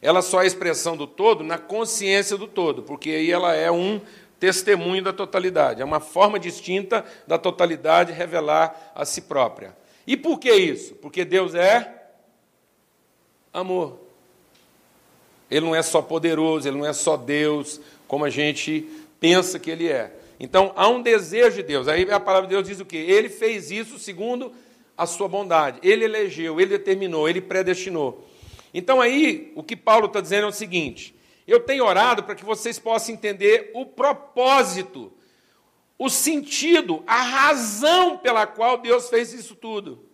Ela 0.00 0.22
só 0.22 0.42
é 0.42 0.46
expressão 0.46 0.96
do 0.96 1.06
todo 1.06 1.42
na 1.42 1.58
consciência 1.58 2.36
do 2.36 2.46
todo, 2.46 2.82
porque 2.82 3.10
aí 3.10 3.30
ela 3.30 3.54
é 3.54 3.70
um 3.70 4.00
testemunho 4.38 5.02
da 5.02 5.12
totalidade. 5.12 5.82
É 5.82 5.84
uma 5.84 6.00
forma 6.00 6.38
distinta 6.38 7.04
da 7.26 7.38
totalidade 7.38 8.12
revelar 8.12 8.92
a 8.94 9.04
si 9.04 9.22
própria. 9.22 9.76
E 10.06 10.16
por 10.16 10.38
que 10.38 10.52
isso? 10.52 10.94
Porque 10.96 11.24
Deus 11.24 11.54
é 11.54 12.10
amor. 13.52 13.98
Ele 15.50 15.66
não 15.66 15.74
é 15.74 15.82
só 15.82 16.00
poderoso, 16.00 16.68
ele 16.68 16.78
não 16.78 16.86
é 16.86 16.92
só 16.92 17.16
Deus, 17.16 17.80
como 18.06 18.24
a 18.24 18.30
gente 18.30 18.88
pensa 19.20 19.58
que 19.58 19.70
ele 19.70 19.88
é. 19.88 20.12
Então 20.40 20.72
há 20.76 20.88
um 20.88 21.02
desejo 21.02 21.56
de 21.56 21.62
Deus. 21.62 21.88
Aí 21.88 22.10
a 22.10 22.20
palavra 22.20 22.48
de 22.48 22.54
Deus 22.54 22.66
diz 22.66 22.80
o 22.80 22.84
quê? 22.84 22.96
Ele 22.96 23.28
fez 23.28 23.70
isso 23.70 23.98
segundo 23.98 24.52
a 24.96 25.06
sua 25.06 25.28
bondade. 25.28 25.78
Ele 25.82 26.04
elegeu, 26.04 26.60
ele 26.60 26.70
determinou, 26.70 27.28
ele 27.28 27.40
predestinou. 27.40 28.26
Então 28.72 29.00
aí 29.00 29.52
o 29.54 29.62
que 29.62 29.76
Paulo 29.76 30.06
está 30.06 30.20
dizendo 30.20 30.44
é 30.44 30.48
o 30.48 30.52
seguinte: 30.52 31.14
eu 31.46 31.60
tenho 31.60 31.84
orado 31.84 32.22
para 32.22 32.34
que 32.34 32.44
vocês 32.44 32.78
possam 32.78 33.14
entender 33.14 33.70
o 33.74 33.86
propósito, 33.86 35.12
o 35.98 36.08
sentido, 36.08 37.02
a 37.06 37.22
razão 37.22 38.18
pela 38.18 38.46
qual 38.46 38.78
Deus 38.78 39.08
fez 39.08 39.32
isso 39.32 39.56
tudo. 39.56 40.04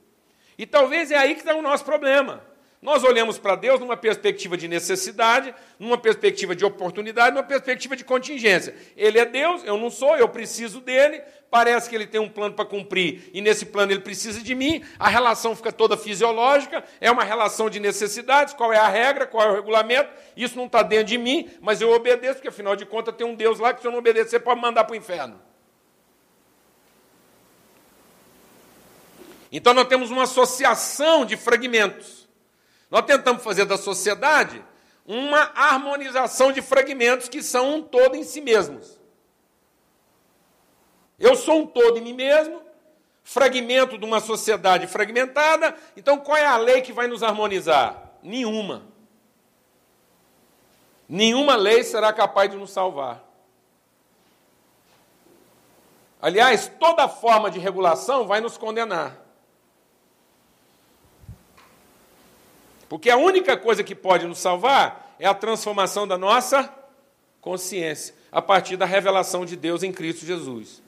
E 0.56 0.64
talvez 0.64 1.10
é 1.10 1.16
aí 1.16 1.34
que 1.34 1.40
está 1.40 1.54
o 1.54 1.62
nosso 1.62 1.84
problema. 1.84 2.44
Nós 2.84 3.02
olhamos 3.02 3.38
para 3.38 3.56
Deus 3.56 3.80
numa 3.80 3.96
perspectiva 3.96 4.58
de 4.58 4.68
necessidade, 4.68 5.54
numa 5.78 5.96
perspectiva 5.96 6.54
de 6.54 6.66
oportunidade, 6.66 7.34
numa 7.34 7.42
perspectiva 7.42 7.96
de 7.96 8.04
contingência. 8.04 8.76
Ele 8.94 9.18
é 9.18 9.24
Deus, 9.24 9.64
eu 9.64 9.78
não 9.78 9.88
sou, 9.88 10.14
eu 10.18 10.28
preciso 10.28 10.82
dele, 10.82 11.22
parece 11.50 11.88
que 11.88 11.96
ele 11.96 12.06
tem 12.06 12.20
um 12.20 12.28
plano 12.28 12.54
para 12.54 12.66
cumprir 12.66 13.30
e 13.32 13.40
nesse 13.40 13.64
plano 13.64 13.90
ele 13.90 14.02
precisa 14.02 14.42
de 14.42 14.54
mim, 14.54 14.84
a 14.98 15.08
relação 15.08 15.56
fica 15.56 15.72
toda 15.72 15.96
fisiológica, 15.96 16.84
é 17.00 17.10
uma 17.10 17.24
relação 17.24 17.70
de 17.70 17.80
necessidades, 17.80 18.52
qual 18.52 18.70
é 18.70 18.76
a 18.76 18.86
regra, 18.86 19.26
qual 19.26 19.48
é 19.48 19.52
o 19.52 19.54
regulamento, 19.54 20.10
isso 20.36 20.54
não 20.54 20.66
está 20.66 20.82
dentro 20.82 21.06
de 21.06 21.16
mim, 21.16 21.48
mas 21.62 21.80
eu 21.80 21.90
obedeço, 21.90 22.34
porque 22.34 22.48
afinal 22.48 22.76
de 22.76 22.84
contas 22.84 23.16
tem 23.16 23.26
um 23.26 23.34
Deus 23.34 23.58
lá 23.60 23.72
que 23.72 23.80
se 23.80 23.86
eu 23.86 23.92
não 23.92 23.98
obedecer 23.98 24.40
pode 24.40 24.60
mandar 24.60 24.84
para 24.84 24.92
o 24.92 24.96
inferno. 24.96 25.40
Então 29.50 29.72
nós 29.72 29.88
temos 29.88 30.10
uma 30.10 30.24
associação 30.24 31.24
de 31.24 31.34
fragmentos. 31.34 32.23
Nós 32.94 33.06
tentamos 33.06 33.42
fazer 33.42 33.64
da 33.64 33.76
sociedade 33.76 34.64
uma 35.04 35.50
harmonização 35.56 36.52
de 36.52 36.62
fragmentos 36.62 37.28
que 37.28 37.42
são 37.42 37.74
um 37.74 37.82
todo 37.82 38.14
em 38.14 38.22
si 38.22 38.40
mesmos. 38.40 39.00
Eu 41.18 41.34
sou 41.34 41.62
um 41.62 41.66
todo 41.66 41.98
em 41.98 42.00
mim 42.00 42.12
mesmo, 42.12 42.62
fragmento 43.24 43.98
de 43.98 44.04
uma 44.04 44.20
sociedade 44.20 44.86
fragmentada, 44.86 45.76
então 45.96 46.18
qual 46.18 46.36
é 46.36 46.46
a 46.46 46.56
lei 46.56 46.82
que 46.82 46.92
vai 46.92 47.08
nos 47.08 47.24
harmonizar? 47.24 48.12
Nenhuma. 48.22 48.84
Nenhuma 51.08 51.56
lei 51.56 51.82
será 51.82 52.12
capaz 52.12 52.48
de 52.48 52.56
nos 52.56 52.70
salvar. 52.70 53.24
Aliás, 56.22 56.70
toda 56.78 57.08
forma 57.08 57.50
de 57.50 57.58
regulação 57.58 58.24
vai 58.24 58.40
nos 58.40 58.56
condenar. 58.56 59.23
Porque 62.94 63.10
a 63.10 63.16
única 63.16 63.56
coisa 63.56 63.82
que 63.82 63.92
pode 63.92 64.24
nos 64.24 64.38
salvar 64.38 65.16
é 65.18 65.26
a 65.26 65.34
transformação 65.34 66.06
da 66.06 66.16
nossa 66.16 66.72
consciência, 67.40 68.14
a 68.30 68.40
partir 68.40 68.76
da 68.76 68.86
revelação 68.86 69.44
de 69.44 69.56
Deus 69.56 69.82
em 69.82 69.90
Cristo 69.90 70.24
Jesus. 70.24 70.80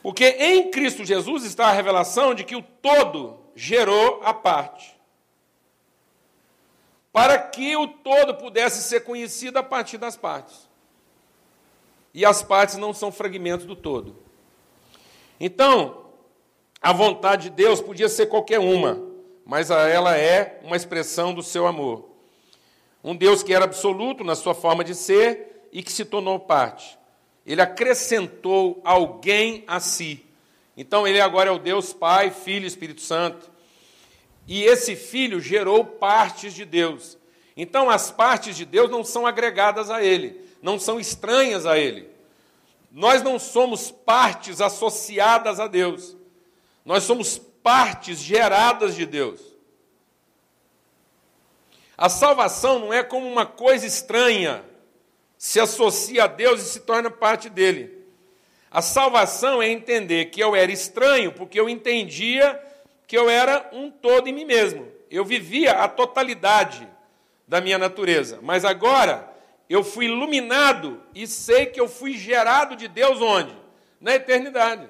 Porque 0.00 0.26
em 0.26 0.70
Cristo 0.70 1.04
Jesus 1.04 1.42
está 1.42 1.66
a 1.66 1.72
revelação 1.72 2.36
de 2.36 2.44
que 2.44 2.54
o 2.54 2.62
todo 2.62 3.40
gerou 3.52 4.20
a 4.22 4.32
parte. 4.32 4.96
Para 7.12 7.36
que 7.36 7.76
o 7.76 7.88
todo 7.88 8.36
pudesse 8.36 8.80
ser 8.84 9.00
conhecido 9.00 9.58
a 9.58 9.64
partir 9.64 9.98
das 9.98 10.16
partes. 10.16 10.68
E 12.14 12.24
as 12.24 12.44
partes 12.44 12.76
não 12.76 12.94
são 12.94 13.10
fragmentos 13.10 13.66
do 13.66 13.74
todo. 13.74 14.16
Então, 15.40 16.04
a 16.80 16.92
vontade 16.92 17.50
de 17.50 17.56
Deus 17.56 17.80
podia 17.80 18.08
ser 18.08 18.26
qualquer 18.26 18.60
uma 18.60 19.09
mas 19.50 19.68
ela 19.68 20.16
é 20.16 20.60
uma 20.62 20.76
expressão 20.76 21.34
do 21.34 21.42
seu 21.42 21.66
amor. 21.66 22.08
Um 23.02 23.16
Deus 23.16 23.42
que 23.42 23.52
era 23.52 23.64
absoluto 23.64 24.22
na 24.22 24.36
sua 24.36 24.54
forma 24.54 24.84
de 24.84 24.94
ser 24.94 25.66
e 25.72 25.82
que 25.82 25.90
se 25.90 26.04
tornou 26.04 26.38
parte. 26.38 26.96
Ele 27.44 27.60
acrescentou 27.60 28.80
alguém 28.84 29.64
a 29.66 29.80
si. 29.80 30.24
Então 30.76 31.04
ele 31.04 31.20
agora 31.20 31.50
é 31.50 31.52
o 31.52 31.58
Deus 31.58 31.92
Pai, 31.92 32.30
Filho 32.30 32.62
e 32.62 32.68
Espírito 32.68 33.00
Santo. 33.00 33.50
E 34.46 34.62
esse 34.62 34.94
Filho 34.94 35.40
gerou 35.40 35.84
partes 35.84 36.54
de 36.54 36.64
Deus. 36.64 37.18
Então 37.56 37.90
as 37.90 38.08
partes 38.08 38.56
de 38.56 38.64
Deus 38.64 38.88
não 38.88 39.02
são 39.02 39.26
agregadas 39.26 39.90
a 39.90 40.00
ele, 40.00 40.40
não 40.62 40.78
são 40.78 41.00
estranhas 41.00 41.66
a 41.66 41.76
ele. 41.76 42.08
Nós 42.88 43.20
não 43.20 43.36
somos 43.36 43.90
partes 43.90 44.60
associadas 44.60 45.58
a 45.58 45.66
Deus. 45.66 46.16
Nós 46.84 47.02
somos 47.02 47.49
partes 47.62 48.18
geradas 48.18 48.94
de 48.94 49.06
Deus. 49.06 49.40
A 51.96 52.08
salvação 52.08 52.78
não 52.78 52.92
é 52.92 53.02
como 53.02 53.26
uma 53.26 53.44
coisa 53.44 53.86
estranha, 53.86 54.64
se 55.36 55.60
associa 55.60 56.24
a 56.24 56.26
Deus 56.26 56.62
e 56.62 56.64
se 56.64 56.80
torna 56.80 57.10
parte 57.10 57.48
dele. 57.48 58.00
A 58.70 58.80
salvação 58.80 59.60
é 59.60 59.68
entender 59.68 60.26
que 60.26 60.40
eu 60.42 60.54
era 60.54 60.70
estranho, 60.70 61.32
porque 61.32 61.58
eu 61.58 61.68
entendia 61.68 62.60
que 63.06 63.18
eu 63.18 63.28
era 63.28 63.68
um 63.72 63.90
todo 63.90 64.28
em 64.28 64.32
mim 64.32 64.44
mesmo. 64.44 64.86
Eu 65.10 65.24
vivia 65.24 65.72
a 65.72 65.88
totalidade 65.88 66.88
da 67.48 67.60
minha 67.60 67.76
natureza. 67.76 68.38
Mas 68.40 68.64
agora 68.64 69.28
eu 69.68 69.82
fui 69.82 70.06
iluminado 70.06 71.02
e 71.12 71.26
sei 71.26 71.66
que 71.66 71.80
eu 71.80 71.88
fui 71.88 72.16
gerado 72.16 72.76
de 72.76 72.86
Deus 72.86 73.20
onde? 73.20 73.54
Na 74.00 74.14
eternidade. 74.14 74.88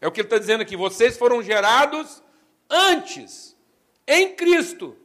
É 0.00 0.06
o 0.06 0.12
que 0.12 0.20
ele 0.20 0.26
está 0.26 0.38
dizendo 0.38 0.62
aqui. 0.62 0.76
Vocês 0.76 1.16
foram 1.16 1.42
gerados 1.42 2.22
antes, 2.68 3.56
em 4.06 4.34
Cristo. 4.34 4.96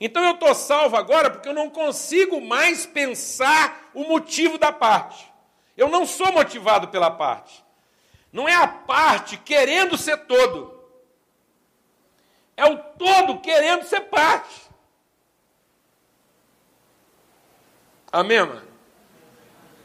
Então 0.00 0.24
eu 0.24 0.32
estou 0.32 0.54
salvo 0.54 0.96
agora 0.96 1.30
porque 1.30 1.48
eu 1.48 1.54
não 1.54 1.68
consigo 1.68 2.40
mais 2.40 2.86
pensar 2.86 3.90
o 3.92 4.04
motivo 4.04 4.56
da 4.56 4.72
parte. 4.72 5.30
Eu 5.76 5.88
não 5.88 6.06
sou 6.06 6.32
motivado 6.32 6.88
pela 6.88 7.10
parte. 7.10 7.64
Não 8.32 8.48
é 8.48 8.54
a 8.54 8.66
parte 8.66 9.36
querendo 9.36 9.96
ser 9.98 10.16
todo. 10.26 10.78
É 12.56 12.64
o 12.64 12.76
todo 12.76 13.40
querendo 13.40 13.84
ser 13.84 14.02
parte. 14.02 14.70
Amém, 18.12 18.40
mano? 18.40 18.68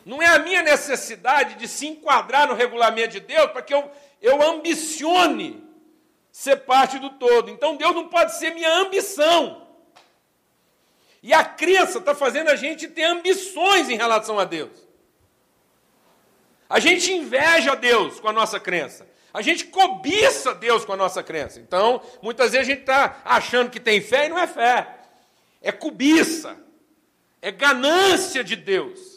Não 0.06 0.21
é 0.21 0.28
a 0.28 0.39
minha 0.39 0.62
necessidade 0.62 1.56
de 1.56 1.67
se 1.67 1.88
enquadrar 1.88 2.48
no 2.48 2.54
regulamento 2.54 3.13
de 3.13 3.19
Deus 3.19 3.52
para 3.52 3.62
que 3.62 3.74
eu, 3.74 3.89
eu 4.21 4.41
ambicione 4.41 5.63
ser 6.32 6.58
parte 6.58 6.99
do 6.99 7.12
todo. 7.12 7.49
Então 7.49 7.75
Deus 7.75 7.95
não 7.95 8.08
pode 8.08 8.38
ser 8.38 8.54
minha 8.54 8.71
ambição. 8.80 9.65
E 11.23 11.34
a 11.34 11.43
crença 11.43 11.97
está 11.97 12.13
fazendo 12.13 12.49
a 12.49 12.56
gente 12.56 12.88
ter 12.88 13.04
ambições 13.04 13.89
em 13.89 13.95
relação 13.95 14.38
a 14.38 14.43
Deus. 14.43 14.86
A 16.69 16.80
gente 16.80 17.12
inveja 17.12 17.75
Deus 17.75 18.19
com 18.19 18.28
a 18.28 18.34
nossa 18.34 18.60
crença. 18.60 19.08
A 19.34 19.41
gente 19.41 19.65
cobiça 19.65 20.54
Deus 20.54 20.86
com 20.86 20.93
a 20.93 20.97
nossa 20.97 21.21
crença. 21.21 21.60
Então, 21.60 22.01
muitas 22.21 22.51
vezes 22.51 22.67
a 22.67 22.71
gente 22.71 22.82
está 22.82 23.21
achando 23.25 23.69
que 23.69 23.80
tem 23.80 24.01
fé 24.01 24.25
e 24.25 24.30
não 24.30 24.39
é 24.39 24.47
fé. 24.47 24.99
É 25.62 25.71
cobiça. 25.71 26.58
É 27.41 27.51
ganância 27.51 28.43
de 28.43 28.56
Deus. 28.56 29.14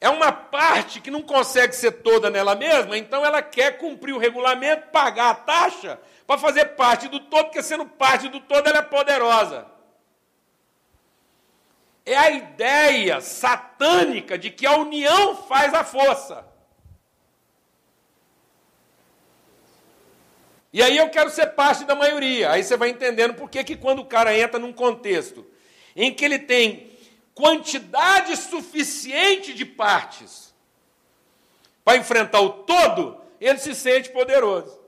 É 0.00 0.08
uma 0.08 0.32
parte 0.32 0.98
que 0.98 1.10
não 1.10 1.20
consegue 1.20 1.74
ser 1.74 1.92
toda 1.92 2.30
nela 2.30 2.54
mesma, 2.54 2.96
então 2.96 3.24
ela 3.24 3.42
quer 3.42 3.76
cumprir 3.76 4.14
o 4.14 4.18
regulamento, 4.18 4.88
pagar 4.88 5.30
a 5.30 5.34
taxa 5.34 6.00
para 6.26 6.40
fazer 6.40 6.64
parte 6.76 7.06
do 7.06 7.20
todo, 7.20 7.44
porque 7.44 7.62
sendo 7.62 7.84
parte 7.84 8.28
do 8.28 8.40
todo 8.40 8.66
ela 8.66 8.78
é 8.78 8.82
poderosa. 8.82 9.66
É 12.06 12.16
a 12.16 12.30
ideia 12.30 13.20
satânica 13.20 14.38
de 14.38 14.50
que 14.50 14.66
a 14.66 14.74
união 14.76 15.36
faz 15.36 15.74
a 15.74 15.84
força. 15.84 16.46
E 20.72 20.82
aí 20.82 20.96
eu 20.96 21.10
quero 21.10 21.28
ser 21.28 21.48
parte 21.48 21.84
da 21.84 21.94
maioria. 21.94 22.52
Aí 22.52 22.62
você 22.62 22.76
vai 22.76 22.88
entendendo 22.88 23.34
por 23.34 23.50
que, 23.50 23.62
que 23.62 23.76
quando 23.76 23.98
o 23.98 24.06
cara 24.06 24.36
entra 24.36 24.58
num 24.58 24.72
contexto 24.72 25.44
em 25.94 26.14
que 26.14 26.24
ele 26.24 26.38
tem 26.38 26.89
quantidade 27.40 28.36
suficiente 28.36 29.54
de 29.54 29.64
partes 29.64 30.54
para 31.82 31.96
enfrentar 31.96 32.40
o 32.42 32.50
todo, 32.50 33.18
ele 33.40 33.58
se 33.58 33.74
sente 33.74 34.10
poderoso. 34.10 34.78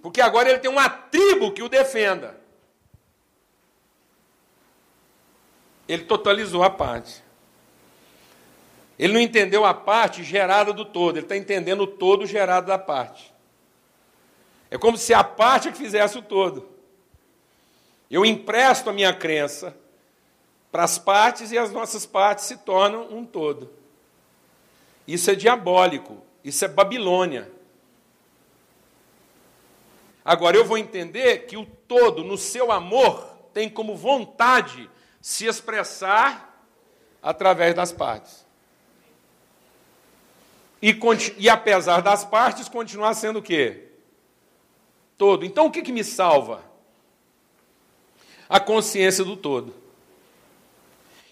Porque 0.00 0.22
agora 0.22 0.48
ele 0.48 0.60
tem 0.60 0.70
uma 0.70 0.88
tribo 0.88 1.52
que 1.52 1.62
o 1.62 1.68
defenda. 1.68 2.40
Ele 5.86 6.04
totalizou 6.04 6.62
a 6.62 6.70
parte. 6.70 7.22
Ele 8.98 9.12
não 9.12 9.20
entendeu 9.20 9.66
a 9.66 9.74
parte 9.74 10.24
gerada 10.24 10.72
do 10.72 10.86
todo, 10.86 11.18
ele 11.18 11.26
está 11.26 11.36
entendendo 11.36 11.82
o 11.82 11.86
todo 11.86 12.24
gerado 12.26 12.68
da 12.68 12.78
parte. 12.78 13.34
É 14.70 14.78
como 14.78 14.96
se 14.96 15.12
a 15.12 15.22
parte 15.22 15.68
é 15.68 15.72
que 15.72 15.76
fizesse 15.76 16.16
o 16.16 16.22
todo. 16.22 16.70
Eu 18.10 18.24
empresto 18.24 18.88
a 18.88 18.92
minha 18.94 19.12
crença 19.12 19.83
para 20.74 20.82
as 20.82 20.98
partes 20.98 21.52
e 21.52 21.56
as 21.56 21.70
nossas 21.70 22.04
partes 22.04 22.46
se 22.46 22.56
tornam 22.56 23.06
um 23.16 23.24
todo. 23.24 23.70
Isso 25.06 25.30
é 25.30 25.36
diabólico, 25.36 26.20
isso 26.42 26.64
é 26.64 26.68
Babilônia. 26.68 27.48
Agora 30.24 30.56
eu 30.56 30.64
vou 30.64 30.76
entender 30.76 31.46
que 31.46 31.56
o 31.56 31.64
todo, 31.64 32.24
no 32.24 32.36
seu 32.36 32.72
amor, 32.72 33.24
tem 33.52 33.70
como 33.70 33.94
vontade 33.94 34.90
se 35.20 35.46
expressar 35.46 36.60
através 37.22 37.72
das 37.72 37.92
partes. 37.92 38.44
E, 40.82 40.98
e 41.38 41.48
apesar 41.48 42.00
das 42.02 42.24
partes, 42.24 42.68
continuar 42.68 43.14
sendo 43.14 43.38
o 43.38 43.42
quê? 43.42 43.90
todo. 45.16 45.44
Então 45.44 45.66
o 45.66 45.70
que, 45.70 45.82
que 45.82 45.92
me 45.92 46.02
salva? 46.02 46.64
A 48.48 48.58
consciência 48.58 49.24
do 49.24 49.36
todo. 49.36 49.83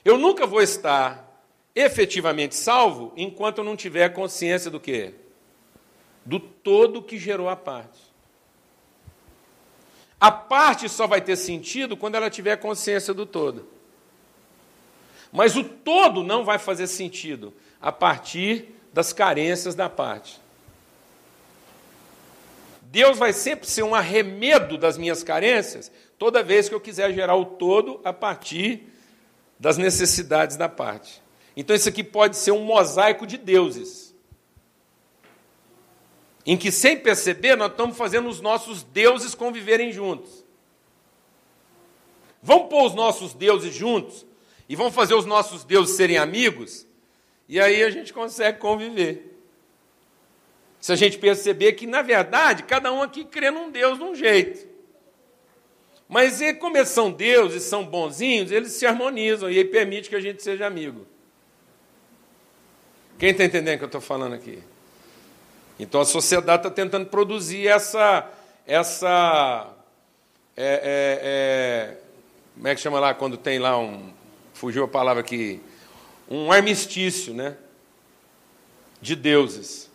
Eu 0.05 0.19
nunca 0.19 0.47
vou 0.47 0.61
estar 0.61 1.29
efetivamente 1.75 2.55
salvo 2.55 3.13
enquanto 3.17 3.59
eu 3.59 3.65
não 3.65 3.77
tiver 3.77 4.09
consciência 4.11 4.71
do 4.71 4.81
quê? 4.81 5.15
Do 6.25 6.39
todo 6.39 7.03
que 7.03 7.19
gerou 7.19 7.49
a 7.49 7.57
parte. 7.57 8.01
A 10.21 10.31
parte 10.31 10.89
só 10.89 11.07
vai 11.07 11.21
ter 11.21 11.37
sentido 11.37 11.97
quando 11.97 12.15
ela 12.15 12.31
tiver 12.31 12.57
consciência 12.57 13.13
do 13.13 13.27
todo. 13.27 13.67
Mas 15.33 15.57
o 15.57 15.65
todo 15.65 16.23
não 16.23 16.45
vai 16.45 16.59
fazer 16.59 16.87
sentido 16.87 17.53
a 17.81 17.91
partir 17.91 18.69
das 18.93 19.13
carências 19.13 19.75
da 19.75 19.89
parte. 19.89 20.41
Deus 22.83 23.19
vai 23.19 23.33
sempre 23.33 23.67
ser 23.67 23.83
um 23.83 23.95
arremedo 23.95 24.77
das 24.77 24.99
minhas 24.99 25.25
carências 25.25 25.91
toda 26.19 26.43
vez 26.43 26.69
que 26.69 26.75
eu 26.75 26.81
quiser 26.81 27.13
gerar 27.13 27.35
o 27.35 27.47
todo 27.47 28.01
a 28.05 28.13
partir 28.13 28.92
das 29.63 29.79
necessidades 29.79 30.57
da 30.57 30.69
parte. 30.69 31.23
Então, 31.57 31.77
isso 31.77 31.89
aqui 31.89 32.03
pode 32.03 32.37
ser 32.37 32.51
um 32.51 32.65
mosaico 32.65 33.25
de 33.25 33.39
deuses, 33.39 34.13
em 36.45 36.57
que, 36.57 36.73
sem 36.73 36.99
perceber, 36.99 37.55
nós 37.55 37.71
estamos 37.71 37.97
fazendo 37.97 38.29
os 38.29 38.41
nossos 38.41 38.83
deuses 38.83 39.37
conviverem 39.37 39.93
juntos. 39.93 40.45
Vamos 42.43 42.71
pôr 42.71 42.87
os 42.87 42.95
nossos 42.95 43.35
deuses 43.35 43.73
juntos 43.73 44.27
e 44.69 44.75
vamos 44.75 44.97
fazer 44.97 45.15
os 45.15 45.25
nossos 45.25 45.63
deuses 45.63 45.95
serem 45.95 46.19
amigos, 46.19 46.85
e 47.49 47.61
aí 47.61 47.85
a 47.85 47.91
gente 47.91 48.13
consegue 48.13 48.59
conviver. 48.59 49.39
Se 50.81 50.91
a 50.91 50.97
gente 50.97 51.19
perceber 51.19 51.75
que, 51.75 51.87
na 51.87 52.03
verdade, 52.03 52.65
cada 52.65 52.93
um 52.93 53.01
aqui 53.01 53.25
crê 53.25 53.53
num 53.53 53.71
Deus 53.71 53.97
de 53.97 54.03
um 54.03 54.13
jeito. 54.13 54.72
Mas 56.13 56.43
e 56.43 56.53
como 56.53 56.77
eles 56.77 56.91
são 56.91 57.11
deuses, 57.11 57.63
são 57.63 57.87
bonzinhos, 57.87 58.53
eles 58.53 58.73
se 58.73 58.85
harmonizam 58.85 59.51
e 59.51 59.57
aí 59.57 59.65
permite 59.65 60.11
que 60.11 60.15
a 60.15 60.21
gente 60.21 60.43
seja 60.43 60.67
amigo. 60.67 61.07
Quem 63.19 63.31
está 63.31 63.45
entendendo 63.45 63.77
o 63.77 63.79
que 63.79 63.85
eu 63.85 63.87
estou 63.87 64.01
falando 64.03 64.35
aqui? 64.35 64.63
Então 65.79 66.03
a 66.03 66.05
sociedade 66.05 66.67
está 66.67 66.71
tentando 66.71 67.07
produzir 67.07 67.67
essa. 67.67 68.31
essa 68.67 69.73
é, 70.55 70.75
é, 70.85 71.95
é, 71.95 71.97
como 72.57 72.69
é 72.69 72.75
que 72.75 72.83
chama 72.83 73.01
lá 73.01 73.15
quando 73.15 73.39
tem 73.39 73.59
lá 73.59 73.79
um. 73.79 74.13
Fugiu 74.53 74.85
a 74.85 74.89
palavra 74.89 75.23
aqui. 75.23 75.63
Um 76.29 76.53
armistício, 76.53 77.33
né? 77.33 77.57
De 79.01 79.17
deuses. 79.17 79.91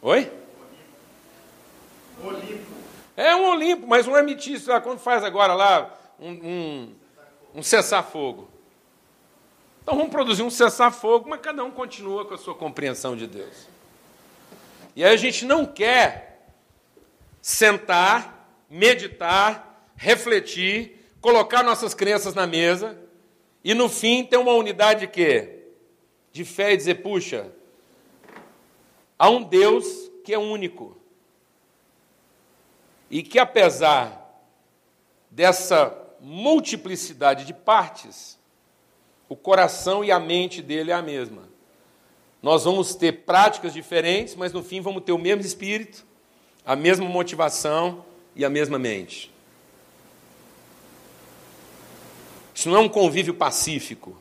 Oi? 0.00 0.30
Olimpo. 2.22 2.78
É 3.18 3.34
um 3.34 3.50
Olimpo, 3.50 3.84
mas 3.86 4.06
um 4.06 4.12
lá, 4.12 4.80
quando 4.80 5.00
faz 5.00 5.24
agora 5.24 5.52
lá 5.52 5.98
um, 6.20 6.30
um, 6.30 6.94
um 7.56 7.62
cessar-fogo. 7.62 8.48
Então 9.82 9.96
vamos 9.96 10.12
produzir 10.12 10.44
um 10.44 10.50
cessar-fogo, 10.50 11.28
mas 11.28 11.40
cada 11.40 11.64
um 11.64 11.70
continua 11.72 12.24
com 12.24 12.34
a 12.34 12.38
sua 12.38 12.54
compreensão 12.54 13.16
de 13.16 13.26
Deus. 13.26 13.66
E 14.94 15.02
aí 15.02 15.12
a 15.12 15.16
gente 15.16 15.44
não 15.44 15.66
quer 15.66 16.46
sentar, 17.42 18.48
meditar, 18.70 19.90
refletir, 19.96 21.12
colocar 21.20 21.64
nossas 21.64 21.94
crenças 21.94 22.34
na 22.34 22.46
mesa 22.46 22.96
e 23.64 23.74
no 23.74 23.88
fim 23.88 24.24
ter 24.24 24.36
uma 24.36 24.52
unidade 24.52 25.00
de 25.00 25.06
quê? 25.08 25.64
De 26.30 26.44
fé 26.44 26.72
e 26.72 26.76
dizer, 26.76 27.02
puxa, 27.02 27.50
Há 29.18 29.28
um 29.28 29.42
Deus 29.42 29.84
que 30.24 30.32
é 30.32 30.38
único. 30.38 30.96
E 33.10 33.22
que, 33.22 33.38
apesar 33.38 34.44
dessa 35.30 35.96
multiplicidade 36.20 37.44
de 37.44 37.54
partes, 37.54 38.38
o 39.28 39.36
coração 39.36 40.04
e 40.04 40.10
a 40.10 40.18
mente 40.18 40.62
dele 40.62 40.90
é 40.90 40.94
a 40.94 41.02
mesma. 41.02 41.48
Nós 42.42 42.64
vamos 42.64 42.94
ter 42.94 43.24
práticas 43.24 43.72
diferentes, 43.72 44.34
mas 44.34 44.52
no 44.52 44.62
fim 44.62 44.80
vamos 44.80 45.02
ter 45.02 45.12
o 45.12 45.18
mesmo 45.18 45.42
espírito, 45.42 46.04
a 46.64 46.76
mesma 46.76 47.06
motivação 47.08 48.04
e 48.34 48.44
a 48.44 48.50
mesma 48.50 48.78
mente. 48.78 49.32
Isso 52.54 52.68
não 52.68 52.76
é 52.76 52.80
um 52.80 52.88
convívio 52.88 53.34
pacífico. 53.34 54.16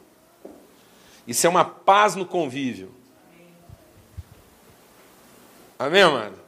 Isso 1.27 1.45
é 1.45 1.49
uma 1.49 1.65
paz 1.65 2.15
no 2.15 2.25
convívio. 2.25 2.93
Amém, 5.77 6.01
amado? 6.01 6.46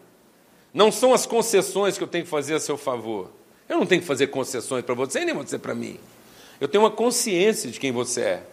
Não 0.74 0.92
são 0.92 1.14
as 1.14 1.26
concessões 1.26 1.98
que 1.98 2.04
eu 2.04 2.08
tenho 2.08 2.24
que 2.24 2.30
fazer 2.30 2.56
a 2.56 2.60
seu 2.60 2.78
favor. 2.78 3.32
Eu 3.68 3.78
não 3.78 3.86
tenho 3.86 4.02
que 4.02 4.08
fazer 4.08 4.28
concessões 4.28 4.84
para 4.84 4.96
você, 4.96 5.26
nem 5.26 5.34
você 5.34 5.58
para 5.58 5.76
mim. 5.76 6.00
Eu 6.60 6.68
tenho 6.68 6.84
uma 6.84 6.92
consciência 6.92 7.70
de 7.70 7.80
quem 7.80 7.92
você 7.92 8.22
é. 8.22 8.44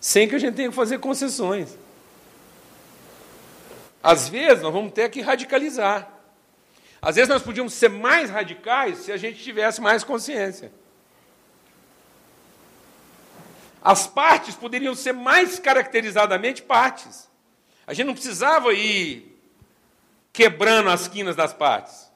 Sem 0.00 0.28
que 0.28 0.34
a 0.34 0.38
gente 0.38 0.54
tenha 0.54 0.68
que 0.68 0.74
fazer 0.74 0.98
concessões. 0.98 1.78
Às 4.02 4.28
vezes 4.28 4.62
nós 4.62 4.72
vamos 4.72 4.92
ter 4.92 5.08
que 5.10 5.20
radicalizar. 5.20 6.10
Às 7.00 7.16
vezes 7.16 7.28
nós 7.28 7.42
podíamos 7.42 7.72
ser 7.72 7.88
mais 7.88 8.30
radicais 8.30 8.98
se 8.98 9.12
a 9.12 9.16
gente 9.16 9.42
tivesse 9.42 9.80
mais 9.80 10.02
consciência. 10.02 10.72
As 13.82 14.06
partes 14.06 14.54
poderiam 14.54 14.94
ser 14.94 15.12
mais 15.12 15.58
caracterizadamente 15.58 16.62
partes. 16.62 17.28
A 17.92 17.94
gente 17.94 18.06
não 18.06 18.14
precisava 18.14 18.72
ir 18.72 19.38
quebrando 20.32 20.88
as 20.88 21.08
quinas 21.08 21.36
das 21.36 21.52
partes. 21.52 22.10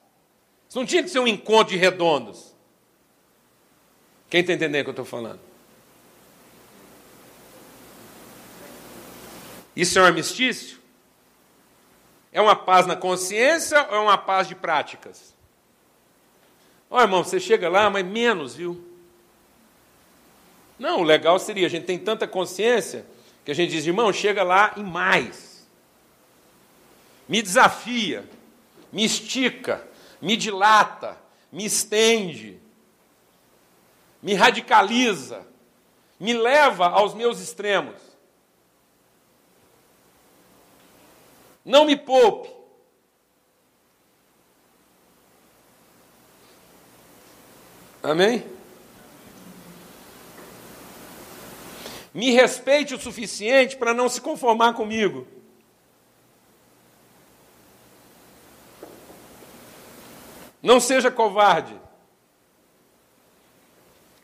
Isso 0.67 0.79
não 0.79 0.87
tinha 0.87 1.03
que 1.03 1.11
ser 1.11 1.19
um 1.19 1.27
encontro 1.27 1.75
de 1.75 1.77
redondos. 1.79 2.57
Quem 4.31 4.41
está 4.41 4.55
entendendo 4.55 4.81
o 4.81 4.85
que 4.85 4.89
eu 4.89 4.93
estou 4.93 5.05
falando? 5.05 5.39
Isso 9.77 9.99
é 9.99 10.03
um 10.03 10.07
armistício? 10.07 10.79
É 12.33 12.41
uma 12.41 12.57
paz 12.57 12.87
na 12.87 12.97
consciência 12.97 13.87
ou 13.91 13.97
é 13.97 14.01
uma 14.01 14.17
paz 14.17 14.49
de 14.49 14.55
práticas? 14.55 15.35
Ó, 16.89 16.97
oh, 16.97 17.03
irmão, 17.03 17.23
você 17.23 17.39
chega 17.39 17.69
lá, 17.69 17.91
mas 17.91 18.07
menos, 18.07 18.55
viu? 18.55 18.83
Não, 20.79 21.01
o 21.01 21.05
legal 21.05 21.39
seria, 21.39 21.67
a 21.67 21.71
gente 21.71 21.85
tem 21.85 21.99
tanta 21.99 22.27
consciência 22.27 23.05
que 23.45 23.51
a 23.51 23.55
gente 23.55 23.73
diz, 23.73 23.87
irmão, 23.87 24.11
chega 24.11 24.43
lá 24.43 24.73
em 24.75 24.83
mais. 24.83 25.46
Me 27.29 27.43
desafia, 27.43 28.25
me 28.93 29.05
estica, 29.05 29.87
me 30.21 30.37
dilata, 30.37 31.17
me 31.51 31.65
estende, 31.65 32.61
me 34.23 34.35
radicaliza, 34.35 35.47
me 36.19 36.33
leva 36.33 36.89
aos 36.89 37.15
meus 37.15 37.41
extremos. 37.41 38.01
Não 41.65 41.85
me 41.85 41.97
poupe. 41.97 42.55
Amém? 48.03 48.47
Me 52.15 52.31
respeite 52.31 52.95
o 52.95 53.01
suficiente 53.01 53.77
para 53.77 53.93
não 53.93 54.09
se 54.09 54.21
conformar 54.21 54.75
comigo. 54.75 55.27
Não 60.67 60.81
seja 60.81 61.13
covarde. 61.13 61.81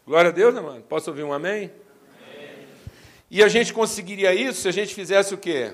Glória 0.05 0.31
a 0.31 0.33
Deus, 0.33 0.53
né, 0.53 0.61
mano? 0.61 0.83
Posso 0.83 1.09
ouvir 1.09 1.23
um 1.23 1.33
amém? 1.33 1.71
amém? 2.37 2.67
E 3.31 3.45
a 3.45 3.47
gente 3.47 3.73
conseguiria 3.73 4.35
isso 4.35 4.63
se 4.63 4.69
a 4.69 4.73
gente 4.73 4.93
fizesse 4.93 5.33
o 5.33 5.39
quê? 5.39 5.73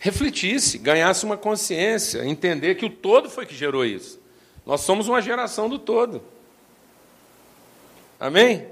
Refletisse, 0.00 0.78
ganhasse 0.78 1.24
uma 1.24 1.36
consciência, 1.36 2.26
entender 2.26 2.74
que 2.74 2.84
o 2.84 2.90
todo 2.90 3.30
foi 3.30 3.46
que 3.46 3.54
gerou 3.54 3.84
isso. 3.84 4.20
Nós 4.66 4.80
somos 4.80 5.06
uma 5.06 5.22
geração 5.22 5.68
do 5.68 5.78
todo. 5.78 6.24
Amém? 8.18 8.66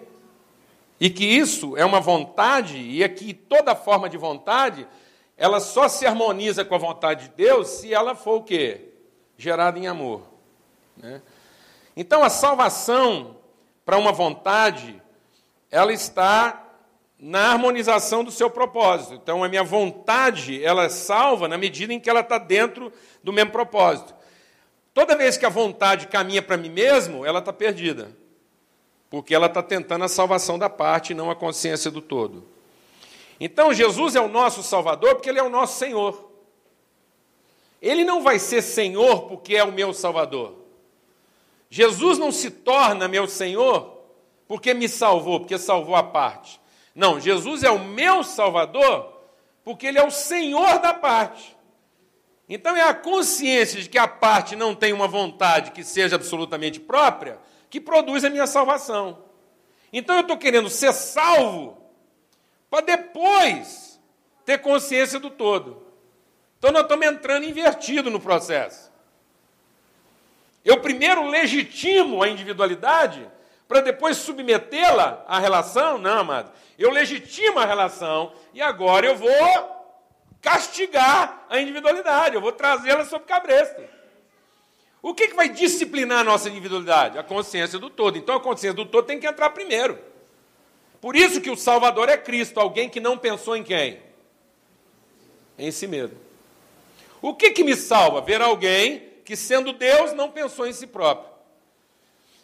E 0.98 1.08
que 1.08 1.24
isso 1.24 1.76
é 1.76 1.84
uma 1.84 2.00
vontade, 2.00 2.78
e 2.78 3.00
é 3.00 3.08
que 3.08 3.32
toda 3.32 3.76
forma 3.76 4.10
de 4.10 4.16
vontade, 4.16 4.88
ela 5.36 5.60
só 5.60 5.88
se 5.88 6.04
harmoniza 6.04 6.64
com 6.64 6.74
a 6.74 6.78
vontade 6.78 7.28
de 7.28 7.34
Deus 7.36 7.68
se 7.68 7.94
ela 7.94 8.16
for 8.16 8.38
o 8.38 8.42
quê? 8.42 8.89
Gerada 9.40 9.78
em 9.78 9.86
amor. 9.86 10.22
Né? 10.96 11.22
Então, 11.96 12.22
a 12.22 12.28
salvação 12.28 13.38
para 13.84 13.96
uma 13.96 14.12
vontade, 14.12 15.00
ela 15.70 15.92
está 15.92 16.62
na 17.18 17.52
harmonização 17.52 18.22
do 18.22 18.30
seu 18.30 18.50
propósito. 18.50 19.14
Então, 19.14 19.42
a 19.42 19.48
minha 19.48 19.64
vontade, 19.64 20.62
ela 20.62 20.84
é 20.84 20.88
salva 20.90 21.48
na 21.48 21.56
medida 21.56 21.92
em 21.92 21.98
que 21.98 22.10
ela 22.10 22.20
está 22.20 22.36
dentro 22.36 22.92
do 23.24 23.32
mesmo 23.32 23.50
propósito. 23.50 24.14
Toda 24.92 25.16
vez 25.16 25.36
que 25.36 25.46
a 25.46 25.50
vontade 25.50 26.08
caminha 26.08 26.42
para 26.42 26.56
mim 26.56 26.68
mesmo, 26.68 27.24
ela 27.24 27.38
está 27.38 27.52
perdida 27.52 28.20
porque 29.10 29.34
ela 29.34 29.46
está 29.46 29.60
tentando 29.60 30.04
a 30.04 30.08
salvação 30.08 30.56
da 30.56 30.70
parte 30.70 31.10
e 31.10 31.14
não 31.14 31.30
a 31.30 31.34
consciência 31.34 31.90
do 31.90 32.00
todo. 32.00 32.46
Então, 33.40 33.74
Jesus 33.74 34.14
é 34.14 34.20
o 34.20 34.28
nosso 34.28 34.62
Salvador 34.62 35.16
porque 35.16 35.28
Ele 35.28 35.40
é 35.40 35.42
o 35.42 35.48
nosso 35.48 35.78
Senhor. 35.78 36.29
Ele 37.80 38.04
não 38.04 38.22
vai 38.22 38.38
ser 38.38 38.62
Senhor 38.62 39.22
porque 39.22 39.56
é 39.56 39.64
o 39.64 39.72
meu 39.72 39.92
Salvador. 39.92 40.56
Jesus 41.68 42.18
não 42.18 42.32
se 42.32 42.50
torna 42.50 43.08
meu 43.08 43.26
Senhor 43.26 43.98
porque 44.46 44.74
me 44.74 44.88
salvou, 44.88 45.40
porque 45.40 45.56
salvou 45.56 45.94
a 45.94 46.02
parte. 46.02 46.60
Não, 46.94 47.20
Jesus 47.20 47.62
é 47.62 47.70
o 47.70 47.78
meu 47.78 48.24
Salvador 48.24 49.20
porque 49.64 49.86
Ele 49.86 49.98
é 49.98 50.04
o 50.04 50.10
Senhor 50.10 50.78
da 50.80 50.92
parte. 50.92 51.56
Então 52.48 52.76
é 52.76 52.82
a 52.82 52.92
consciência 52.92 53.80
de 53.80 53.88
que 53.88 53.98
a 53.98 54.08
parte 54.08 54.56
não 54.56 54.74
tem 54.74 54.92
uma 54.92 55.06
vontade 55.06 55.70
que 55.70 55.84
seja 55.84 56.16
absolutamente 56.16 56.80
própria 56.80 57.38
que 57.70 57.80
produz 57.80 58.24
a 58.24 58.30
minha 58.30 58.46
salvação. 58.48 59.22
Então 59.92 60.16
eu 60.16 60.22
estou 60.22 60.36
querendo 60.36 60.68
ser 60.68 60.92
salvo 60.92 61.78
para 62.68 62.84
depois 62.84 64.00
ter 64.44 64.58
consciência 64.58 65.20
do 65.20 65.30
todo. 65.30 65.89
Então 66.60 66.72
nós 66.72 66.82
estamos 66.82 67.06
entrando 67.06 67.46
invertido 67.46 68.10
no 68.10 68.20
processo. 68.20 68.92
Eu 70.62 70.78
primeiro 70.82 71.26
legitimo 71.26 72.22
a 72.22 72.28
individualidade 72.28 73.26
para 73.66 73.80
depois 73.80 74.18
submetê-la 74.18 75.24
à 75.26 75.38
relação? 75.38 75.96
Não, 75.96 76.18
amado. 76.18 76.52
Eu 76.78 76.90
legitimo 76.90 77.58
a 77.58 77.64
relação 77.64 78.34
e 78.52 78.60
agora 78.60 79.06
eu 79.06 79.16
vou 79.16 79.80
castigar 80.42 81.46
a 81.48 81.58
individualidade, 81.58 82.34
eu 82.34 82.42
vou 82.42 82.52
trazê-la 82.52 83.06
sob 83.06 83.24
cabresto. 83.24 83.80
O 85.00 85.14
que, 85.14 85.28
que 85.28 85.34
vai 85.36 85.48
disciplinar 85.48 86.18
a 86.18 86.24
nossa 86.24 86.50
individualidade? 86.50 87.16
A 87.16 87.22
consciência 87.22 87.78
do 87.78 87.88
todo. 87.88 88.18
Então 88.18 88.36
a 88.36 88.40
consciência 88.40 88.74
do 88.74 88.84
todo 88.84 89.06
tem 89.06 89.18
que 89.18 89.26
entrar 89.26 89.48
primeiro. 89.48 89.98
Por 91.00 91.16
isso 91.16 91.40
que 91.40 91.48
o 91.48 91.56
Salvador 91.56 92.10
é 92.10 92.18
Cristo, 92.18 92.60
alguém 92.60 92.90
que 92.90 93.00
não 93.00 93.16
pensou 93.16 93.56
em 93.56 93.62
quem? 93.62 93.98
Em 95.58 95.70
si 95.70 95.86
mesmo. 95.86 96.28
O 97.22 97.34
que, 97.34 97.50
que 97.50 97.64
me 97.64 97.76
salva? 97.76 98.20
Ver 98.20 98.40
alguém 98.40 99.02
que, 99.24 99.36
sendo 99.36 99.72
Deus, 99.72 100.12
não 100.12 100.30
pensou 100.30 100.66
em 100.66 100.72
si 100.72 100.86
próprio. 100.86 101.30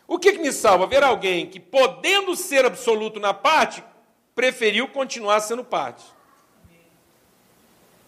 O 0.06 0.18
que, 0.18 0.32
que 0.32 0.38
me 0.38 0.52
salva? 0.52 0.86
Ver 0.86 1.02
alguém 1.02 1.46
que, 1.46 1.58
podendo 1.58 2.36
ser 2.36 2.64
absoluto 2.64 3.18
na 3.18 3.34
parte, 3.34 3.82
preferiu 4.34 4.88
continuar 4.88 5.40
sendo 5.40 5.64
parte. 5.64 6.04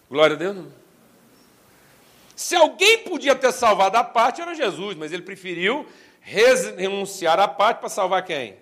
Glória 0.09 0.35
a 0.35 0.39
Deus. 0.39 0.55
Não? 0.55 0.71
Se 2.35 2.55
alguém 2.55 2.99
podia 2.99 3.35
ter 3.35 3.51
salvado 3.51 3.97
a 3.97 4.03
parte, 4.03 4.39
era 4.39 4.55
Jesus, 4.55 4.95
mas 4.95 5.11
ele 5.11 5.23
preferiu 5.23 5.85
renunciar 6.21 7.37
à 7.39 7.47
parte 7.47 7.79
para 7.79 7.89
salvar 7.89 8.23
quem? 8.23 8.55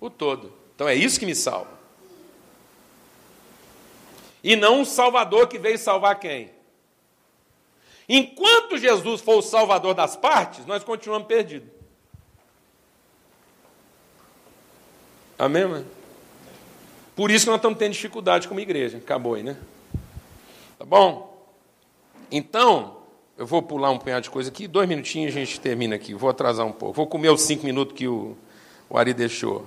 O 0.00 0.10
todo. 0.10 0.52
Então 0.74 0.88
é 0.88 0.94
isso 0.96 1.20
que 1.20 1.26
me 1.26 1.34
salva. 1.34 1.78
E 4.44 4.54
não 4.54 4.80
um 4.80 4.84
Salvador 4.84 5.48
que 5.48 5.58
veio 5.58 5.78
salvar 5.78 6.20
quem? 6.20 6.50
Enquanto 8.06 8.76
Jesus 8.76 9.22
for 9.22 9.38
o 9.38 9.42
Salvador 9.42 9.94
das 9.94 10.14
partes, 10.14 10.66
nós 10.66 10.84
continuamos 10.84 11.26
perdidos. 11.26 11.70
Amém, 15.38 15.64
mano? 15.64 15.86
Por 17.16 17.30
isso 17.30 17.46
que 17.46 17.50
nós 17.50 17.58
estamos 17.58 17.78
tendo 17.78 17.92
dificuldade 17.92 18.46
como 18.46 18.60
igreja. 18.60 18.98
Acabou 18.98 19.32
aí, 19.34 19.42
né? 19.42 19.56
Tá 20.78 20.84
bom? 20.84 21.48
Então, 22.30 22.98
eu 23.38 23.46
vou 23.46 23.62
pular 23.62 23.90
um 23.90 23.98
punhado 23.98 24.24
de 24.24 24.30
coisa 24.30 24.50
aqui, 24.50 24.68
dois 24.68 24.86
minutinhos 24.86 25.34
a 25.34 25.38
gente 25.38 25.58
termina 25.58 25.96
aqui. 25.96 26.12
Vou 26.12 26.28
atrasar 26.28 26.66
um 26.66 26.72
pouco. 26.72 26.94
Vou 26.94 27.06
comer 27.06 27.30
os 27.30 27.40
cinco 27.40 27.64
minutos 27.64 27.96
que 27.96 28.06
o, 28.06 28.36
o 28.90 28.98
Ari 28.98 29.14
deixou. 29.14 29.66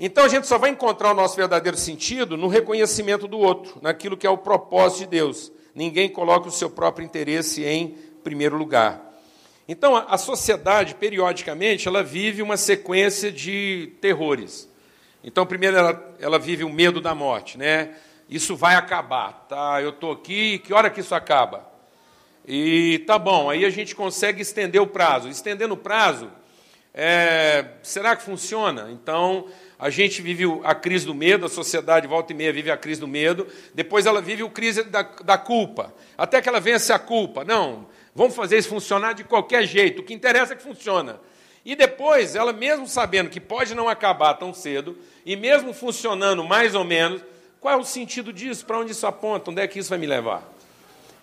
Então 0.00 0.24
a 0.24 0.28
gente 0.28 0.46
só 0.46 0.58
vai 0.58 0.70
encontrar 0.70 1.10
o 1.10 1.14
nosso 1.14 1.36
verdadeiro 1.36 1.76
sentido 1.76 2.36
no 2.36 2.48
reconhecimento 2.48 3.26
do 3.26 3.38
outro, 3.38 3.78
naquilo 3.82 4.16
que 4.16 4.26
é 4.26 4.30
o 4.30 4.38
propósito 4.38 5.00
de 5.00 5.06
Deus. 5.06 5.52
Ninguém 5.74 6.08
coloca 6.08 6.48
o 6.48 6.52
seu 6.52 6.70
próprio 6.70 7.04
interesse 7.04 7.64
em 7.64 7.96
primeiro 8.22 8.56
lugar. 8.56 9.04
Então 9.66 9.96
a 9.96 10.16
sociedade, 10.16 10.94
periodicamente, 10.94 11.88
ela 11.88 12.02
vive 12.02 12.42
uma 12.42 12.56
sequência 12.56 13.30
de 13.30 13.92
terrores. 14.00 14.68
Então, 15.22 15.44
primeiro, 15.44 15.76
ela, 15.76 16.14
ela 16.20 16.38
vive 16.38 16.62
o 16.62 16.70
medo 16.70 17.00
da 17.00 17.14
morte, 17.14 17.58
né? 17.58 17.96
isso 18.28 18.54
vai 18.54 18.74
acabar, 18.74 19.46
tá? 19.48 19.80
Eu 19.80 19.90
estou 19.90 20.12
aqui, 20.12 20.58
que 20.58 20.74
hora 20.74 20.90
que 20.90 21.00
isso 21.00 21.14
acaba? 21.14 21.66
E 22.46 23.02
tá 23.06 23.18
bom, 23.18 23.48
aí 23.48 23.64
a 23.64 23.70
gente 23.70 23.94
consegue 23.94 24.42
estender 24.42 24.80
o 24.80 24.86
prazo. 24.86 25.28
Estendendo 25.28 25.74
o 25.74 25.78
prazo, 25.78 26.30
é, 26.92 27.64
será 27.82 28.14
que 28.14 28.22
funciona? 28.22 28.90
Então, 28.90 29.46
a 29.78 29.90
gente 29.90 30.20
vive 30.20 30.44
a 30.64 30.74
crise 30.74 31.06
do 31.06 31.14
medo, 31.14 31.46
a 31.46 31.48
sociedade 31.48 32.06
volta 32.06 32.32
e 32.32 32.36
meia 32.36 32.52
vive 32.52 32.70
a 32.70 32.76
crise 32.76 33.00
do 33.00 33.06
medo, 33.06 33.46
depois 33.72 34.06
ela 34.06 34.20
vive 34.20 34.42
a 34.42 34.50
crise 34.50 34.82
da, 34.82 35.02
da 35.02 35.38
culpa, 35.38 35.94
até 36.16 36.42
que 36.42 36.48
ela 36.48 36.58
vence 36.58 36.92
a 36.92 36.98
culpa. 36.98 37.44
Não, 37.44 37.86
vamos 38.14 38.34
fazer 38.34 38.58
isso 38.58 38.68
funcionar 38.68 39.12
de 39.12 39.22
qualquer 39.22 39.64
jeito, 39.64 40.00
o 40.00 40.04
que 40.04 40.12
interessa 40.12 40.54
é 40.54 40.56
que 40.56 40.62
funciona. 40.62 41.20
E 41.64 41.76
depois, 41.76 42.34
ela 42.34 42.52
mesmo 42.52 42.88
sabendo 42.88 43.30
que 43.30 43.40
pode 43.40 43.74
não 43.74 43.88
acabar 43.88 44.34
tão 44.34 44.52
cedo, 44.52 44.98
e 45.24 45.36
mesmo 45.36 45.72
funcionando 45.72 46.42
mais 46.42 46.74
ou 46.74 46.82
menos, 46.82 47.22
qual 47.60 47.74
é 47.74 47.76
o 47.76 47.84
sentido 47.84 48.32
disso? 48.32 48.64
Para 48.64 48.78
onde 48.78 48.92
isso 48.92 49.06
aponta? 49.06 49.50
Onde 49.50 49.60
é 49.60 49.68
que 49.68 49.78
isso 49.78 49.90
vai 49.90 49.98
me 49.98 50.06
levar? 50.06 50.42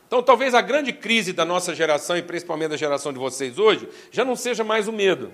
Então, 0.07 0.21
talvez 0.21 0.53
a 0.53 0.61
grande 0.61 0.93
crise 0.93 1.33
da 1.33 1.43
nossa 1.43 1.73
geração, 1.73 2.15
e 2.15 2.21
principalmente 2.21 2.69
da 2.69 2.77
geração 2.77 3.11
de 3.11 3.19
vocês 3.19 3.57
hoje, 3.57 3.89
já 4.11 4.23
não 4.23 4.35
seja 4.35 4.63
mais 4.63 4.87
o 4.87 4.93
medo. 4.93 5.31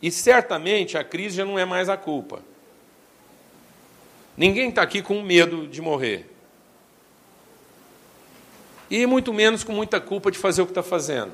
E 0.00 0.10
certamente 0.10 0.96
a 0.96 1.04
crise 1.04 1.36
já 1.36 1.44
não 1.44 1.58
é 1.58 1.64
mais 1.64 1.88
a 1.88 1.96
culpa. 1.96 2.40
Ninguém 4.36 4.70
está 4.70 4.82
aqui 4.82 5.02
com 5.02 5.20
medo 5.22 5.66
de 5.66 5.82
morrer. 5.82 6.26
E 8.90 9.04
muito 9.06 9.32
menos 9.32 9.62
com 9.62 9.72
muita 9.72 10.00
culpa 10.00 10.30
de 10.30 10.38
fazer 10.38 10.62
o 10.62 10.66
que 10.66 10.72
está 10.72 10.82
fazendo. 10.82 11.32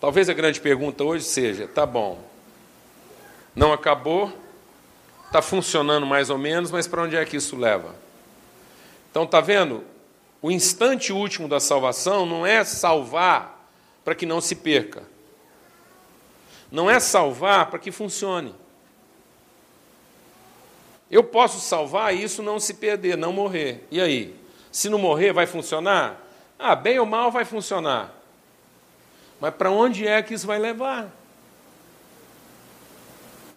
Talvez 0.00 0.28
a 0.28 0.34
grande 0.34 0.60
pergunta 0.60 1.02
hoje 1.02 1.24
seja: 1.24 1.66
tá 1.66 1.84
bom, 1.84 2.22
não 3.54 3.72
acabou, 3.72 4.32
está 5.26 5.42
funcionando 5.42 6.06
mais 6.06 6.30
ou 6.30 6.38
menos, 6.38 6.70
mas 6.70 6.86
para 6.86 7.02
onde 7.02 7.16
é 7.16 7.24
que 7.24 7.36
isso 7.36 7.56
leva? 7.56 7.94
Então, 9.10 9.24
está 9.24 9.40
vendo? 9.40 9.82
O 10.40 10.50
instante 10.50 11.12
último 11.12 11.48
da 11.48 11.58
salvação 11.58 12.24
não 12.24 12.46
é 12.46 12.62
salvar 12.62 13.68
para 14.04 14.14
que 14.14 14.24
não 14.24 14.40
se 14.40 14.54
perca. 14.54 15.02
Não 16.70 16.90
é 16.90 17.00
salvar 17.00 17.70
para 17.70 17.78
que 17.78 17.90
funcione. 17.90 18.54
Eu 21.10 21.24
posso 21.24 21.58
salvar 21.60 22.14
e 22.14 22.22
isso 22.22 22.42
não 22.42 22.60
se 22.60 22.74
perder, 22.74 23.16
não 23.16 23.32
morrer. 23.32 23.86
E 23.90 24.00
aí? 24.00 24.36
Se 24.70 24.88
não 24.88 24.98
morrer, 24.98 25.32
vai 25.32 25.46
funcionar? 25.46 26.22
Ah, 26.58 26.76
bem 26.76 26.98
ou 26.98 27.06
mal 27.06 27.30
vai 27.30 27.44
funcionar. 27.44 28.14
Mas 29.40 29.54
para 29.54 29.70
onde 29.70 30.06
é 30.06 30.22
que 30.22 30.34
isso 30.34 30.46
vai 30.46 30.58
levar? 30.58 31.10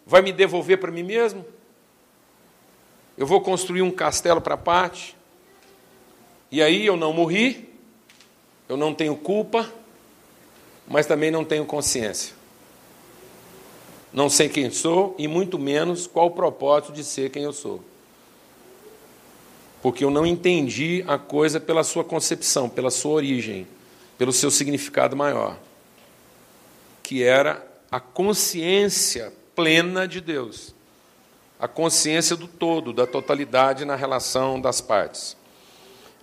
Vai 0.05 0.21
me 0.21 0.31
devolver 0.31 0.79
para 0.79 0.91
mim 0.91 1.03
mesmo? 1.03 1.45
Eu 3.17 3.25
vou 3.25 3.41
construir 3.41 3.81
um 3.81 3.91
castelo 3.91 4.39
para 4.39 4.55
parte? 4.55 5.15
E 6.49 6.61
aí 6.61 6.85
eu 6.85 6.95
não 6.95 7.13
morri, 7.13 7.69
eu 8.67 8.77
não 8.77 8.93
tenho 8.93 9.15
culpa, 9.15 9.71
mas 10.87 11.05
também 11.05 11.31
não 11.31 11.43
tenho 11.43 11.65
consciência. 11.65 12.40
Não 14.13 14.29
sei 14.29 14.49
quem 14.49 14.69
sou 14.69 15.15
e 15.17 15.27
muito 15.27 15.57
menos 15.57 16.05
qual 16.05 16.27
o 16.27 16.31
propósito 16.31 16.91
de 16.91 17.03
ser 17.03 17.29
quem 17.29 17.43
eu 17.43 17.53
sou. 17.53 17.81
Porque 19.81 20.03
eu 20.03 20.11
não 20.11 20.25
entendi 20.25 21.03
a 21.07 21.17
coisa 21.17 21.59
pela 21.59 21.83
sua 21.83 22.03
concepção, 22.03 22.69
pela 22.69 22.91
sua 22.91 23.13
origem, 23.13 23.67
pelo 24.17 24.31
seu 24.31 24.51
significado 24.51 25.15
maior, 25.15 25.57
que 27.01 27.23
era 27.23 27.65
a 27.89 27.99
consciência 27.99 29.33
plena 29.55 30.07
de 30.07 30.21
Deus, 30.21 30.75
a 31.59 31.67
consciência 31.67 32.35
do 32.35 32.47
todo, 32.47 32.93
da 32.93 33.07
totalidade 33.07 33.85
na 33.85 33.95
relação 33.95 34.59
das 34.59 34.81
partes. 34.81 35.35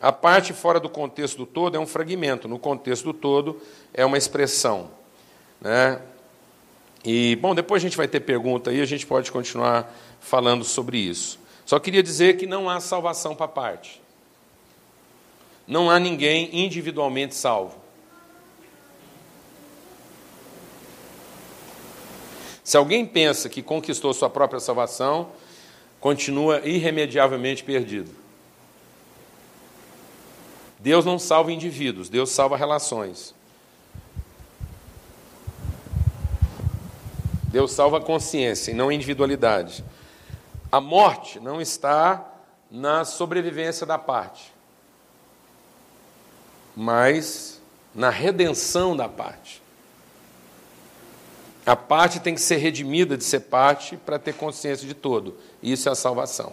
A 0.01 0.13
parte 0.13 0.53
fora 0.53 0.79
do 0.79 0.89
contexto 0.89 1.39
do 1.39 1.47
todo 1.47 1.77
é 1.77 1.81
um 1.81 1.87
fragmento, 1.87 2.47
no 2.47 2.59
contexto 2.59 3.05
do 3.07 3.15
todo 3.15 3.61
é 3.93 4.05
uma 4.05 4.17
expressão. 4.17 4.91
Né? 5.61 6.01
E, 7.11 7.37
bom, 7.37 7.55
depois 7.55 7.83
a 7.83 7.87
gente 7.87 7.97
vai 7.97 8.07
ter 8.07 8.21
pergunta 8.21 8.69
aí, 8.69 8.83
a 8.83 8.85
gente 8.85 9.07
pode 9.07 9.33
continuar 9.33 9.91
falando 10.21 10.63
sobre 10.63 10.99
isso. 10.99 11.39
Só 11.65 11.79
queria 11.79 12.03
dizer 12.03 12.37
que 12.37 12.47
não 12.47 12.69
há 12.69 12.81
salvação 12.81 13.35
para 13.35 13.49
parte. 13.49 14.03
Não 15.67 15.91
há 15.91 15.99
ninguém 15.99 16.51
individualmente 16.53 17.35
salvo. 17.35 17.81
Se 22.63 22.77
alguém 22.77 23.07
pensa 23.07 23.49
que 23.49 23.63
conquistou 23.63 24.13
sua 24.13 24.29
própria 24.29 24.61
salvação, 24.61 25.31
continua 25.99 26.61
irremediavelmente 26.63 27.65
perdido. 27.65 28.15
Deus 30.79 31.07
não 31.07 31.19
salva 31.19 31.51
indivíduos, 31.53 32.11
Deus 32.11 32.29
salva 32.29 32.59
relações. 32.59 33.35
Deus 37.49 37.73
salva 37.73 37.97
a 37.99 38.01
consciência 38.01 38.71
e 38.71 38.75
não 38.75 38.91
a 38.91 38.95
individualidade. 38.95 39.85
A 40.71 40.81
morte 40.81 41.41
não 41.41 41.61
está 41.61 42.25
na 42.71 43.05
sobrevivência 43.07 43.87
da 43.87 43.99
parte, 43.99 44.53
mas 46.77 47.59
na 47.95 48.11
redenção 48.11 48.95
da 48.95 49.09
parte. 49.09 49.63
A 51.65 51.75
parte 51.75 52.21
tem 52.21 52.35
que 52.35 52.41
ser 52.41 52.57
redimida 52.57 53.17
de 53.17 53.25
ser 53.25 53.41
parte 53.41 53.97
para 53.97 54.19
ter 54.19 54.35
consciência 54.35 54.87
de 54.87 54.95
todo. 54.95 55.37
Isso 55.63 55.89
é 55.89 55.93
a 55.93 55.95
salvação. 55.95 56.53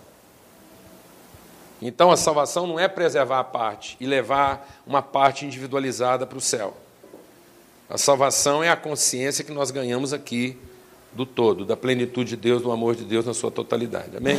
Então 1.82 2.10
a 2.10 2.18
salvação 2.18 2.66
não 2.66 2.80
é 2.80 2.88
preservar 2.88 3.40
a 3.40 3.44
parte 3.44 3.98
e 4.00 4.06
levar 4.06 4.82
uma 4.88 5.02
parte 5.02 5.46
individualizada 5.46 6.26
para 6.26 6.38
o 6.38 6.42
céu. 6.42 6.76
A 7.90 7.98
salvação 7.98 8.64
é 8.64 8.70
a 8.70 8.78
consciência 8.78 9.44
que 9.44 9.52
nós 9.52 9.72
ganhamos 9.72 10.14
aqui 10.14 10.58
do 11.16 11.26
todo, 11.26 11.66
da 11.66 11.78
plenitude 11.78 12.32
de 12.32 12.36
Deus, 12.36 12.62
do 12.62 12.72
amor 12.72 12.96
de 12.96 13.04
Deus 13.04 13.26
na 13.26 13.34
sua 13.34 13.50
totalidade. 13.50 14.18
Amém? 14.18 14.36